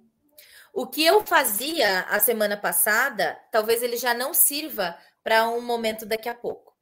[0.73, 6.03] O que eu fazia a semana passada, talvez ele já não sirva para um momento
[6.03, 6.75] daqui a pouco.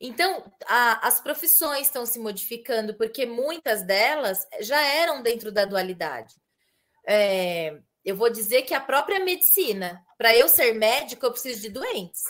[0.00, 6.36] Então, a, as profissões estão se modificando, porque muitas delas já eram dentro da dualidade.
[7.04, 11.70] É, eu vou dizer que a própria medicina, para eu ser médico, eu preciso de
[11.70, 12.22] doentes.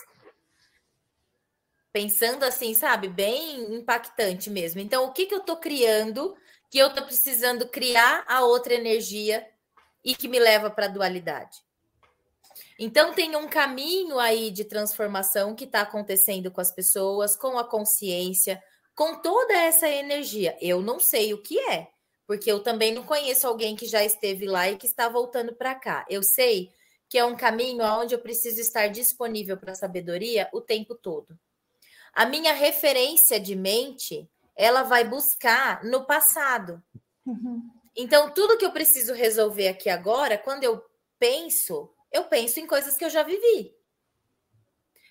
[1.92, 4.80] Pensando assim, sabe, bem impactante mesmo.
[4.80, 6.36] Então, o que, que eu estou criando
[6.70, 9.46] que eu estou precisando criar a outra energia
[10.04, 11.58] e que me leva para a dualidade.
[12.78, 17.64] Então, tem um caminho aí de transformação que está acontecendo com as pessoas, com a
[17.64, 18.62] consciência,
[18.94, 20.56] com toda essa energia.
[20.60, 21.88] Eu não sei o que é,
[22.26, 25.74] porque eu também não conheço alguém que já esteve lá e que está voltando para
[25.74, 26.06] cá.
[26.08, 26.70] Eu sei
[27.08, 31.36] que é um caminho onde eu preciso estar disponível para a sabedoria o tempo todo.
[32.12, 36.82] A minha referência de mente ela vai buscar no passado.
[37.24, 37.62] Uhum.
[37.96, 40.84] Então, tudo que eu preciso resolver aqui agora, quando eu
[41.18, 43.74] penso, eu penso em coisas que eu já vivi.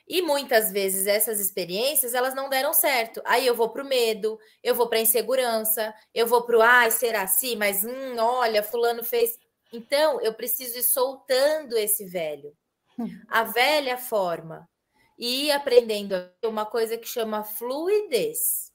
[0.08, 3.22] E muitas vezes essas experiências elas não deram certo.
[3.26, 6.62] Aí eu vou para o medo, eu vou para a insegurança, eu vou para o
[6.62, 7.58] ai, será assim?
[7.58, 9.38] Mas hum, olha, fulano fez.
[9.74, 12.56] Então eu preciso ir soltando esse velho,
[12.98, 13.08] hum.
[13.28, 14.68] a velha forma,
[15.18, 18.68] e aprendendo uma coisa que chama fluidez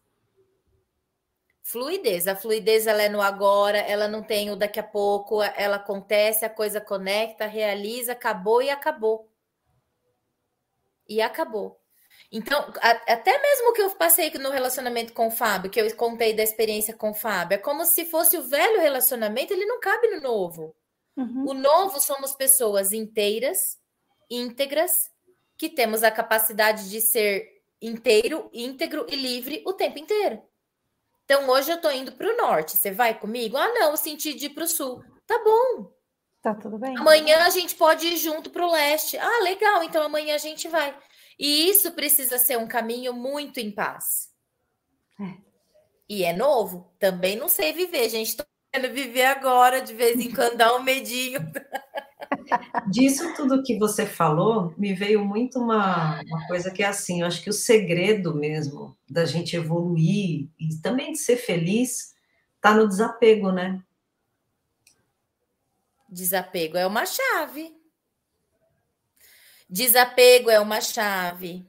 [1.72, 2.28] fluidez.
[2.28, 6.44] A fluidez ela é no agora, ela não tem o daqui a pouco, ela acontece,
[6.44, 9.30] a coisa conecta, realiza, acabou e acabou.
[11.08, 11.80] E acabou.
[12.30, 16.34] Então, a, até mesmo que eu passei no relacionamento com o Fábio, que eu contei
[16.34, 20.08] da experiência com o Fábio, é como se fosse o velho relacionamento, ele não cabe
[20.08, 20.76] no novo.
[21.16, 21.48] Uhum.
[21.48, 23.78] O novo somos pessoas inteiras,
[24.30, 25.10] íntegras,
[25.62, 30.42] que temos a capacidade de ser inteiro, íntegro e livre o tempo inteiro.
[31.24, 32.76] Então, hoje eu tô indo para o norte.
[32.76, 33.56] Você vai comigo?
[33.56, 35.04] Ah, não, eu senti de ir para o sul.
[35.24, 35.94] Tá bom.
[36.42, 36.98] Tá tudo bem.
[36.98, 39.16] Amanhã a gente pode ir junto para o leste.
[39.16, 39.84] Ah, legal.
[39.84, 40.98] Então amanhã a gente vai.
[41.38, 44.30] E isso precisa ser um caminho muito em paz.
[45.20, 45.36] É.
[46.08, 46.92] E é novo.
[46.98, 48.36] Também não sei viver, gente.
[48.36, 48.42] Tô
[48.72, 51.38] querendo viver agora, de vez em quando dá um medinho.
[52.88, 57.26] Disso tudo que você falou, me veio muito uma, uma coisa que é assim, eu
[57.26, 62.14] acho que o segredo mesmo da gente evoluir e também de ser feliz
[62.56, 63.82] está no desapego, né?
[66.08, 67.74] Desapego é uma chave.
[69.68, 71.66] Desapego é uma chave.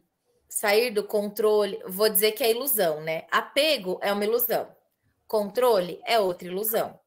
[0.49, 3.25] Sair do controle, vou dizer que é ilusão, né?
[3.31, 4.67] Apego é uma ilusão.
[5.25, 6.99] Controle é outra ilusão.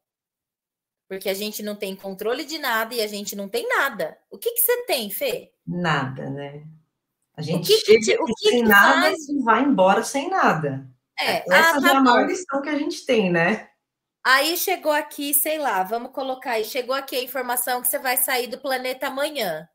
[1.08, 4.18] Porque a gente não tem controle de nada e a gente não tem nada.
[4.30, 5.52] O que, que você tem, Fê?
[5.66, 6.64] Nada, né?
[7.36, 9.28] A gente o que, chega o que sem que nada faz?
[9.28, 10.88] e vai embora sem nada.
[11.18, 13.68] É, Essa ah, tá é a maior lição que a gente tem, né?
[14.24, 18.16] Aí chegou aqui, sei lá, vamos colocar aí, chegou aqui a informação que você vai
[18.16, 19.68] sair do planeta amanhã.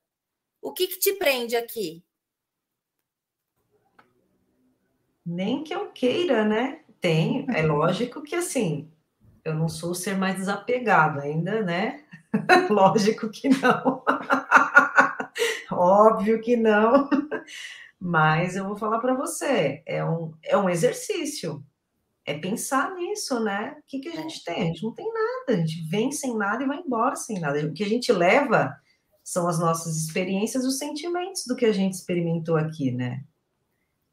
[0.61, 2.03] O que, que te prende aqui?
[5.25, 6.83] Nem que eu queira, né?
[6.99, 8.91] Tem, é lógico que assim,
[9.43, 12.03] eu não sou o ser mais desapegado ainda, né?
[12.69, 14.03] lógico que não.
[15.71, 17.09] Óbvio que não.
[17.99, 21.63] Mas eu vou falar para você, é um, é um exercício.
[22.25, 23.75] É pensar nisso, né?
[23.79, 24.61] O que, que a gente tem?
[24.61, 27.59] A gente não tem nada, a gente vem sem nada e vai embora sem nada.
[27.65, 28.75] O que a gente leva
[29.23, 33.23] são as nossas experiências, os sentimentos do que a gente experimentou aqui, né?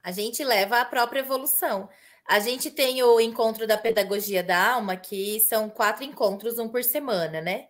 [0.03, 1.89] A gente leva a própria evolução.
[2.29, 6.85] A gente tem o encontro da pedagogia da alma, que são quatro encontros, um por
[6.85, 7.69] semana, né?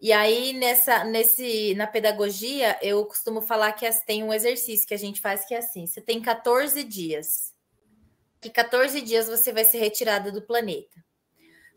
[0.00, 4.98] E aí, nessa, nesse, na pedagogia, eu costumo falar que tem um exercício que a
[4.98, 7.52] gente faz que é assim: você tem 14 dias.
[8.40, 11.04] Que 14 dias você vai ser retirada do planeta.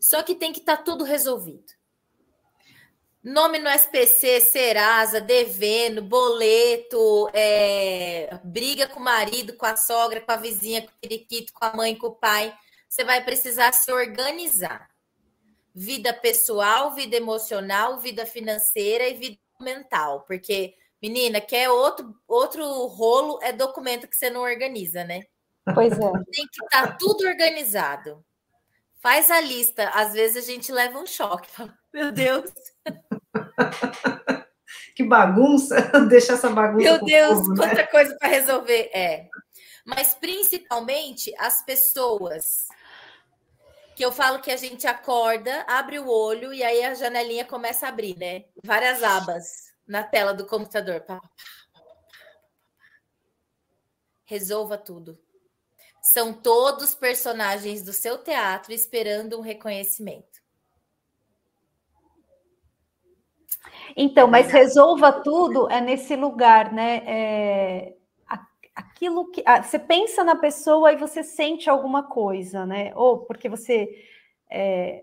[0.00, 1.75] Só que tem que estar tá tudo resolvido.
[3.26, 10.30] Nome no SPC, Serasa, devendo, boleto, é, briga com o marido, com a sogra, com
[10.30, 12.56] a vizinha, com o periquito, com a mãe, com o pai.
[12.88, 14.88] Você vai precisar se organizar.
[15.74, 20.20] Vida pessoal, vida emocional, vida financeira e vida mental.
[20.20, 25.24] Porque, menina, quer outro, outro rolo é documento que você não organiza, né?
[25.74, 26.12] Pois é.
[26.30, 28.24] Tem que estar tá tudo organizado.
[29.00, 29.88] Faz a lista.
[29.88, 31.50] Às vezes a gente leva um choque.
[31.92, 32.52] Meu Deus.
[34.94, 35.76] que bagunça,
[36.08, 36.84] deixa essa bagunça.
[36.84, 37.68] Meu Deus, povo, né?
[37.68, 38.90] quanta coisa para resolver.
[38.94, 39.28] É.
[39.84, 42.66] Mas principalmente as pessoas
[43.94, 47.86] que eu falo que a gente acorda, abre o olho e aí a janelinha começa
[47.86, 48.44] a abrir, né?
[48.62, 51.02] Várias abas na tela do computador.
[54.24, 55.18] Resolva tudo.
[56.02, 60.35] São todos personagens do seu teatro esperando um reconhecimento.
[63.96, 67.02] Então, mas resolva tudo é nesse lugar, né?
[67.06, 67.96] É,
[68.74, 72.92] aquilo que você pensa na pessoa e você sente alguma coisa, né?
[72.94, 73.88] Ou porque você
[74.50, 75.02] é,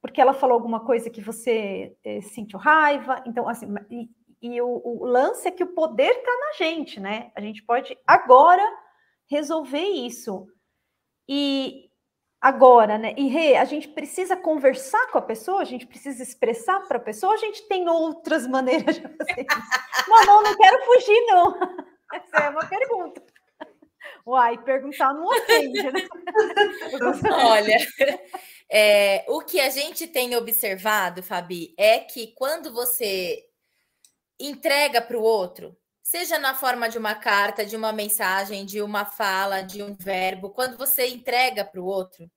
[0.00, 3.24] porque ela falou alguma coisa que você é, sentiu raiva.
[3.26, 4.08] Então, assim, e,
[4.40, 7.32] e o, o, lance é que o poder está na gente, né?
[7.34, 8.62] A gente pode agora
[9.26, 10.46] resolver isso.
[11.26, 11.90] E
[12.44, 13.14] agora, né?
[13.16, 17.00] E Rê, a gente precisa conversar com a pessoa, a gente precisa expressar para a
[17.00, 20.06] pessoa, a gente tem outras maneiras de fazer isso.
[20.06, 21.58] Não, não, não quero fugir, não.
[22.12, 23.22] Essa é uma pergunta.
[24.26, 26.06] Uai, perguntar não ofende, né?
[27.46, 27.78] Olha,
[28.70, 33.42] é, o que a gente tem observado, Fabi, é que quando você
[34.38, 35.74] entrega para o outro,
[36.04, 40.50] seja na forma de uma carta, de uma mensagem, de uma fala, de um verbo,
[40.50, 42.30] quando você entrega para o outro,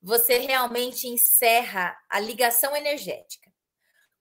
[0.00, 3.52] você realmente encerra a ligação energética.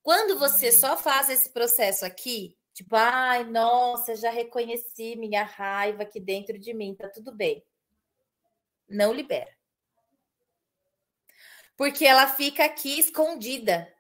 [0.02, 6.20] Quando você só faz esse processo aqui, tipo, ai, nossa, já reconheci minha raiva aqui
[6.20, 7.64] dentro de mim, tá tudo bem.
[8.90, 9.50] Não libera.
[11.78, 13.93] Porque ela fica aqui escondida.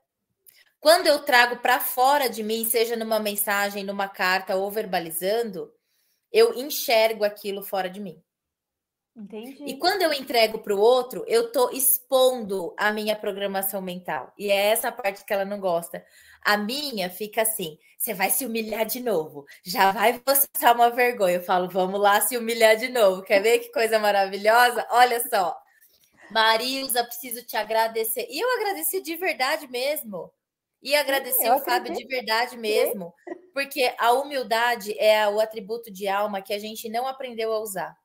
[0.83, 5.73] Quando eu trago para fora de mim, seja numa mensagem, numa carta ou verbalizando,
[6.29, 8.21] eu enxergo aquilo fora de mim.
[9.15, 9.63] Entendi.
[9.65, 14.33] E quando eu entrego para o outro, eu estou expondo a minha programação mental.
[14.37, 16.05] E é essa parte que ela não gosta.
[16.41, 21.35] A minha fica assim: você vai se humilhar de novo, já vai passar uma vergonha.
[21.35, 23.23] Eu falo, vamos lá se humilhar de novo.
[23.23, 24.85] Quer ver que coisa maravilhosa?
[24.91, 25.57] Olha só.
[26.29, 28.27] Marilza, preciso te agradecer.
[28.29, 30.29] E eu agradeci de verdade mesmo.
[30.83, 33.13] E agradecer o Fábio de verdade mesmo,
[33.53, 37.97] porque a humildade é o atributo de alma que a gente não aprendeu a usar.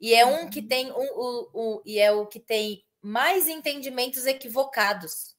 [0.00, 0.66] E é um que uhum.
[0.66, 5.36] tem um, um, um, e é o que tem mais entendimentos equivocados.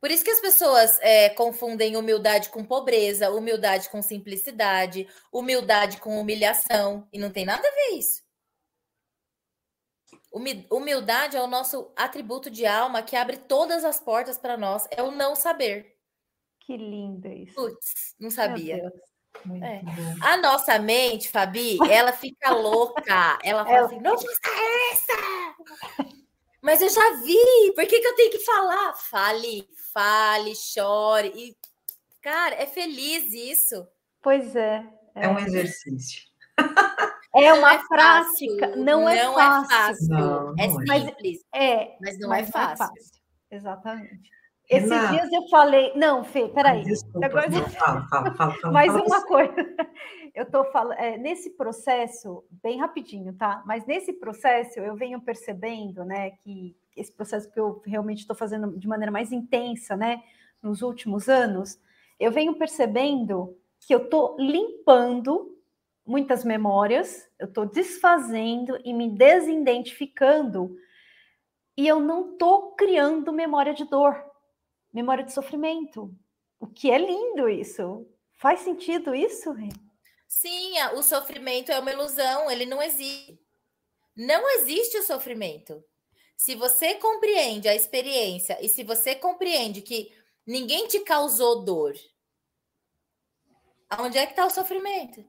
[0.00, 6.20] Por isso que as pessoas é, confundem humildade com pobreza, humildade com simplicidade, humildade com
[6.20, 8.25] humilhação, e não tem nada a ver isso.
[10.70, 14.86] Humildade é o nosso atributo de alma que abre todas as portas para nós.
[14.90, 15.96] É o não saber.
[16.60, 17.54] Que lindo isso.
[17.54, 18.92] Putz, não sabia.
[19.62, 19.80] É.
[20.22, 23.38] A nossa mente, Fabi, ela fica louca.
[23.44, 26.12] Ela fala é assim: notícia é essa?
[26.60, 28.94] Mas eu já vi, por que, que eu tenho que falar?
[28.94, 31.32] Fale, fale, chore.
[31.34, 31.56] E,
[32.20, 33.86] cara, é feliz isso.
[34.20, 34.84] Pois é.
[35.14, 36.24] É, é um exercício.
[37.36, 39.64] É uma é prática, fácil, não, é, não fácil.
[39.64, 40.08] é fácil.
[40.08, 42.72] Não, é simples, mas, é, mas não mas é, fácil.
[42.72, 43.20] é, fácil.
[43.50, 44.36] Exatamente.
[44.68, 46.82] Esses Renato, dias eu falei, não, Fê, peraí.
[46.82, 47.48] Desculpa, Agora...
[47.48, 49.26] não, fala, fala, fala, fala Mais uma você.
[49.26, 49.54] coisa.
[50.34, 53.62] Eu estou falando, é, nesse processo, bem rapidinho, tá?
[53.64, 58.76] Mas nesse processo eu venho percebendo, né, que esse processo que eu realmente estou fazendo
[58.76, 60.22] de maneira mais intensa, né,
[60.60, 61.78] nos últimos anos,
[62.18, 65.55] eu venho percebendo que eu estou limpando
[66.06, 70.76] muitas memórias, eu estou desfazendo e me desidentificando,
[71.76, 74.16] e eu não estou criando memória de dor,
[74.92, 76.14] memória de sofrimento.
[76.58, 78.08] O que é lindo isso.
[78.34, 79.68] Faz sentido isso, Rê?
[80.26, 83.38] Sim, o sofrimento é uma ilusão, ele não existe.
[84.16, 85.84] Não existe o sofrimento.
[86.36, 90.10] Se você compreende a experiência e se você compreende que
[90.46, 91.94] ninguém te causou dor,
[93.98, 95.24] Onde é que está o sofrimento?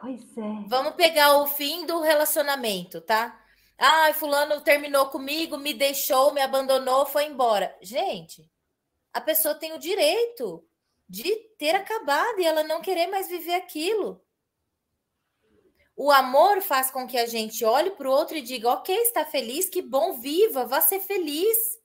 [0.00, 0.68] Pois é.
[0.68, 3.38] Vamos pegar o fim do relacionamento, tá?
[3.76, 7.76] Ai, fulano terminou comigo, me deixou, me abandonou, foi embora.
[7.80, 8.50] Gente,
[9.12, 10.64] a pessoa tem o direito
[11.08, 14.22] de ter acabado e ela não querer mais viver aquilo.
[15.96, 19.24] O amor faz com que a gente olhe para o outro e diga: ok, está
[19.24, 21.77] feliz, que bom, viva, vá ser feliz.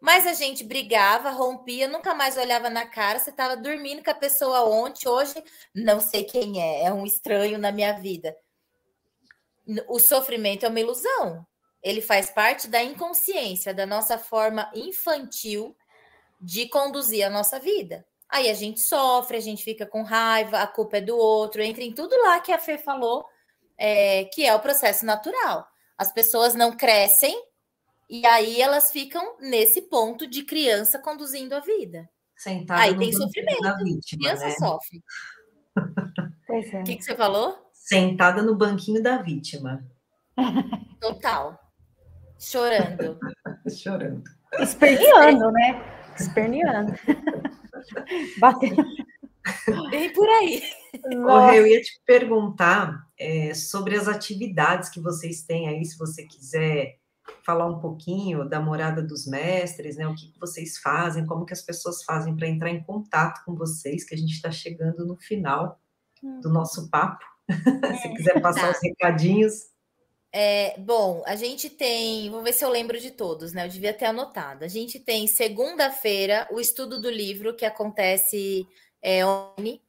[0.00, 3.18] Mas a gente brigava, rompia, nunca mais olhava na cara.
[3.18, 5.42] Você estava dormindo com a pessoa ontem, hoje
[5.74, 8.36] não sei quem é, é um estranho na minha vida.
[9.88, 11.44] O sofrimento é uma ilusão.
[11.82, 15.76] Ele faz parte da inconsciência, da nossa forma infantil
[16.40, 18.06] de conduzir a nossa vida.
[18.28, 21.82] Aí a gente sofre, a gente fica com raiva, a culpa é do outro, entra
[21.82, 23.24] em tudo lá que a Fê falou,
[23.76, 25.66] é, que é o processo natural.
[25.96, 27.36] As pessoas não crescem
[28.08, 32.08] e aí elas ficam nesse ponto de criança conduzindo a vida.
[32.36, 33.60] Sentada aí tem sofrimento.
[33.60, 34.50] Da vítima, criança né?
[34.52, 35.02] sofre.
[36.46, 36.80] Pois é.
[36.80, 37.70] O que, que você falou?
[37.74, 39.86] Sentada no banquinho da vítima.
[40.98, 41.58] Total.
[42.38, 43.18] Chorando.
[43.68, 44.24] Chorando.
[44.58, 46.02] Esperneando, né?
[46.18, 46.94] Esperneando.
[48.38, 48.82] Batendo.
[49.90, 50.62] Bem por aí.
[51.04, 56.97] eu ia te perguntar é, sobre as atividades que vocês têm aí, se você quiser
[57.42, 60.06] falar um pouquinho da morada dos mestres, né?
[60.06, 64.04] O que vocês fazem, como que as pessoas fazem para entrar em contato com vocês,
[64.04, 65.80] que a gente está chegando no final
[66.22, 66.40] hum.
[66.40, 67.24] do nosso papo.
[68.02, 68.70] Se quiser passar tá.
[68.70, 69.68] os recadinhos.
[70.30, 73.64] É, bom, a gente tem, vou ver se eu lembro de todos, né?
[73.64, 74.62] Eu devia ter anotado.
[74.62, 78.66] A gente tem segunda-feira o estudo do livro que acontece
[79.02, 79.80] é, online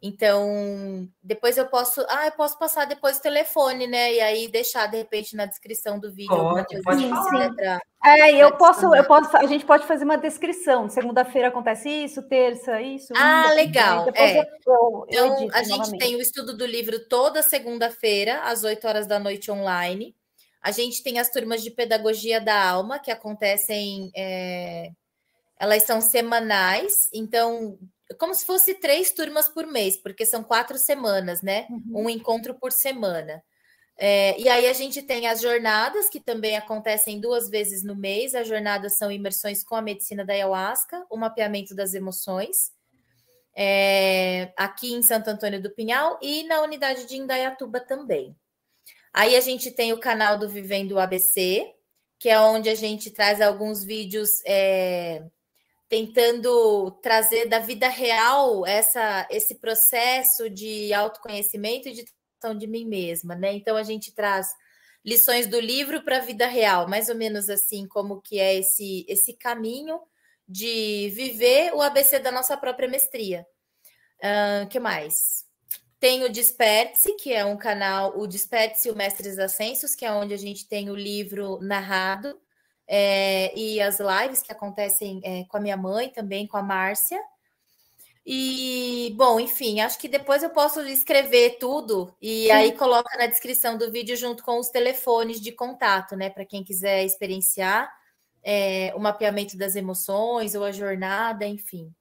[0.00, 2.04] então, depois eu posso.
[2.08, 4.14] Ah, eu posso passar depois o telefone, né?
[4.14, 6.28] E aí deixar, de repente, na descrição do vídeo.
[6.28, 7.54] Pode, pode sim, sim.
[7.54, 10.88] Pra, é, eu posso, eu posso, a gente pode fazer uma descrição.
[10.88, 13.12] Segunda-feira acontece isso, terça, isso.
[13.16, 14.08] Ah, legal.
[14.14, 14.38] É.
[14.38, 15.98] Eu, eu, então, a gente novamente.
[15.98, 20.14] tem o estudo do livro toda segunda-feira, às 8 horas da noite online.
[20.62, 24.12] A gente tem as turmas de pedagogia da alma, que acontecem.
[24.14, 24.90] É,
[25.58, 27.76] elas são semanais, então
[28.16, 31.66] como se fosse três turmas por mês, porque são quatro semanas, né?
[31.68, 32.04] Uhum.
[32.04, 33.42] Um encontro por semana.
[34.00, 38.34] É, e aí a gente tem as jornadas, que também acontecem duas vezes no mês.
[38.34, 42.70] As jornadas são imersões com a medicina da ayahuasca, o mapeamento das emoções,
[43.56, 48.36] é, aqui em Santo Antônio do Pinhal e na unidade de Indaiatuba também.
[49.12, 51.74] Aí a gente tem o canal do Vivendo ABC,
[52.20, 55.24] que é onde a gente traz alguns vídeos é,
[55.88, 62.04] tentando trazer da vida real essa, esse processo de autoconhecimento e de
[62.56, 63.52] de mim mesma, né?
[63.54, 64.46] Então a gente traz
[65.04, 69.04] lições do livro para a vida real, mais ou menos assim como que é esse
[69.08, 69.98] esse caminho
[70.46, 73.44] de viver o ABC da nossa própria mestria.
[74.18, 75.44] Uh, que mais?
[75.98, 80.12] Tem o Desperte, que é um canal, o Desperte e o Mestres Ascensos, que é
[80.12, 82.40] onde a gente tem o livro narrado
[82.88, 87.20] é, e as lives que acontecem é, com a minha mãe também, com a Márcia.
[88.24, 92.50] E, bom, enfim, acho que depois eu posso escrever tudo e Sim.
[92.50, 96.28] aí coloca na descrição do vídeo junto com os telefones de contato, né?
[96.30, 97.90] Para quem quiser experienciar
[98.42, 101.92] é, o mapeamento das emoções ou a jornada, enfim.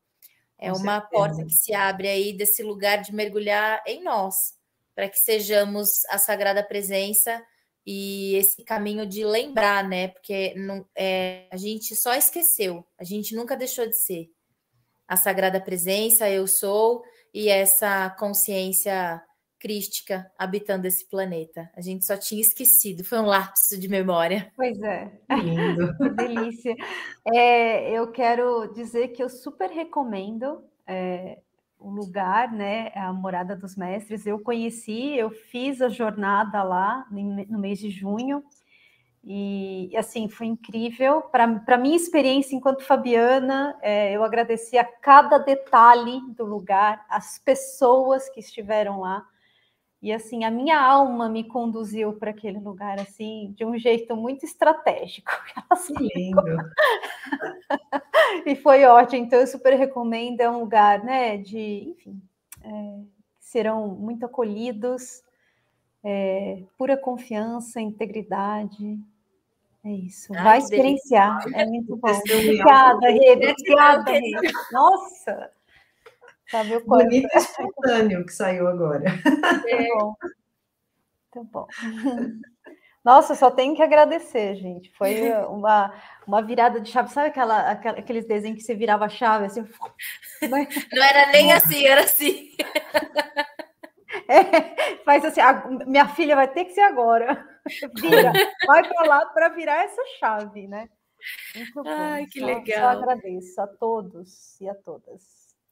[0.58, 1.10] É com uma certeza.
[1.12, 4.36] porta que se abre aí desse lugar de mergulhar em nós,
[4.96, 7.42] para que sejamos a sagrada presença
[7.90, 10.10] e esse caminho de lembrar, né?
[10.10, 14.30] Porque não, é, a gente só esqueceu, a gente nunca deixou de ser.
[15.08, 17.02] A Sagrada Presença, eu sou,
[17.34, 19.24] e essa consciência
[19.58, 21.72] crística habitando esse planeta.
[21.74, 24.52] A gente só tinha esquecido, foi um lapso de memória.
[24.58, 25.10] Pois é,
[25.42, 26.76] lindo, que delícia.
[27.34, 31.40] É, eu quero dizer que eu super recomendo é,
[31.80, 34.26] o lugar, né, a morada dos mestres.
[34.26, 38.44] Eu conheci, eu fiz a jornada lá no mês de junho
[39.24, 41.22] e assim foi incrível.
[41.22, 48.30] Para minha experiência enquanto Fabiana, é, eu agradeci a cada detalhe do lugar, as pessoas
[48.30, 49.26] que estiveram lá.
[50.02, 54.46] E assim, a minha alma me conduziu para aquele lugar assim, de um jeito muito
[54.46, 55.32] estratégico.
[55.70, 56.42] Assim, lindo.
[58.46, 59.26] e foi ótimo.
[59.26, 60.42] Então, eu super recomendo.
[60.42, 62.22] É um lugar, né, de, enfim,
[62.64, 63.00] é,
[63.40, 65.24] serão muito acolhidos,
[66.04, 69.00] é, pura confiança, integridade.
[69.84, 70.34] É isso.
[70.36, 71.40] Ai, Vai experienciar.
[71.54, 72.10] É muito bom.
[72.10, 73.34] Obrigada, Rê.
[73.34, 74.32] Obrigada, Rê.
[74.72, 75.52] Nossa!
[76.50, 77.04] Sabe o quanto?
[77.04, 79.06] Bonito e espontâneo que saiu agora.
[79.68, 79.78] É.
[79.78, 80.16] Muito bom.
[81.36, 81.68] Muito bom.
[83.08, 84.92] Nossa, só tenho que agradecer, gente.
[84.98, 85.94] Foi uma,
[86.28, 87.10] uma virada de chave.
[87.10, 89.66] Sabe aquela, aquela, aqueles desenhos que você virava a chave assim?
[90.42, 92.52] Não era nem assim, era assim.
[94.30, 97.48] É, faz assim, a, minha filha vai ter que ser agora.
[97.96, 98.34] Vira,
[98.66, 100.90] vai para lá para virar essa chave, né?
[101.56, 101.90] Muito bom.
[101.90, 102.94] Ai, que só, legal.
[102.94, 105.22] Só agradeço a todos e a todas.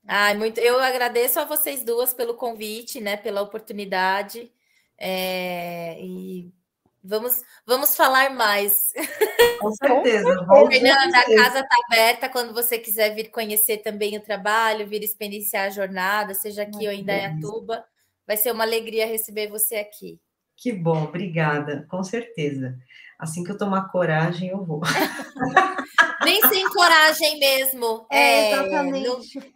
[0.07, 0.59] Ai, muito.
[0.59, 3.17] Eu agradeço a vocês duas pelo convite, né?
[3.17, 4.49] Pela oportunidade.
[4.97, 6.53] É, e
[7.07, 8.91] Vamos, vamos falar mais.
[9.59, 10.45] Com certeza.
[10.69, 15.67] Fernanda, a casa está aberta quando você quiser vir conhecer também o trabalho, vir experienciar
[15.67, 17.85] a jornada, seja aqui ou em Dayatuba.
[18.25, 20.19] Vai ser uma alegria receber você aqui.
[20.57, 22.77] Que bom, obrigada, com certeza.
[23.17, 24.81] Assim que eu tomar coragem, eu vou.
[26.23, 28.05] Nem sem coragem mesmo.
[28.09, 29.07] É, exatamente.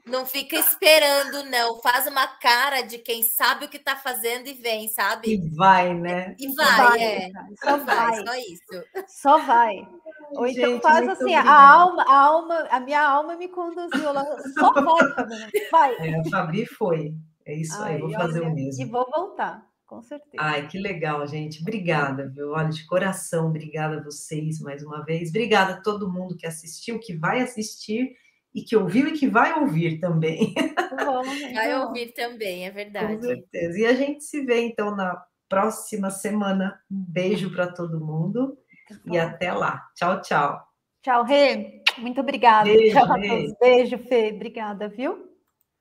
[0.06, 1.82] Não, não, fica esperando, não.
[1.82, 5.34] Faz uma cara de quem sabe o que está fazendo e vem, sabe?
[5.34, 6.36] E vai, né?
[6.38, 7.32] E vai, vai é.
[7.64, 8.86] Só vai, só isso.
[9.08, 9.88] Só vai.
[10.32, 14.24] Ou então Gente, faz assim, a alma, a alma, a minha alma me conduziu lá.
[14.54, 15.70] Só vai, Fabi.
[15.72, 15.96] Vai.
[15.96, 17.16] É, a Fabi foi.
[17.46, 18.84] É isso aí, vou fazer olha, o mesmo.
[18.84, 20.38] E vou voltar com certeza.
[20.38, 21.62] Ai, que legal, gente.
[21.62, 22.52] Obrigada, viu?
[22.52, 25.30] Olha, de coração, obrigada a vocês mais uma vez.
[25.30, 28.16] Obrigada a todo mundo que assistiu, que vai assistir
[28.54, 30.54] e que ouviu e que vai ouvir também.
[31.06, 31.24] Bom,
[31.56, 33.16] vai ouvir também, é verdade.
[33.16, 33.80] Com certeza.
[33.80, 36.80] E a gente se vê então na próxima semana.
[36.92, 38.56] Um beijo para todo mundo
[39.08, 39.88] e até lá.
[39.96, 40.62] Tchau, tchau.
[41.02, 41.82] Tchau, Rê.
[41.98, 42.66] Muito obrigada.
[42.66, 43.54] Beijo, tchau a todos.
[43.60, 44.32] Beijo, Fê.
[44.36, 45.29] Obrigada, viu?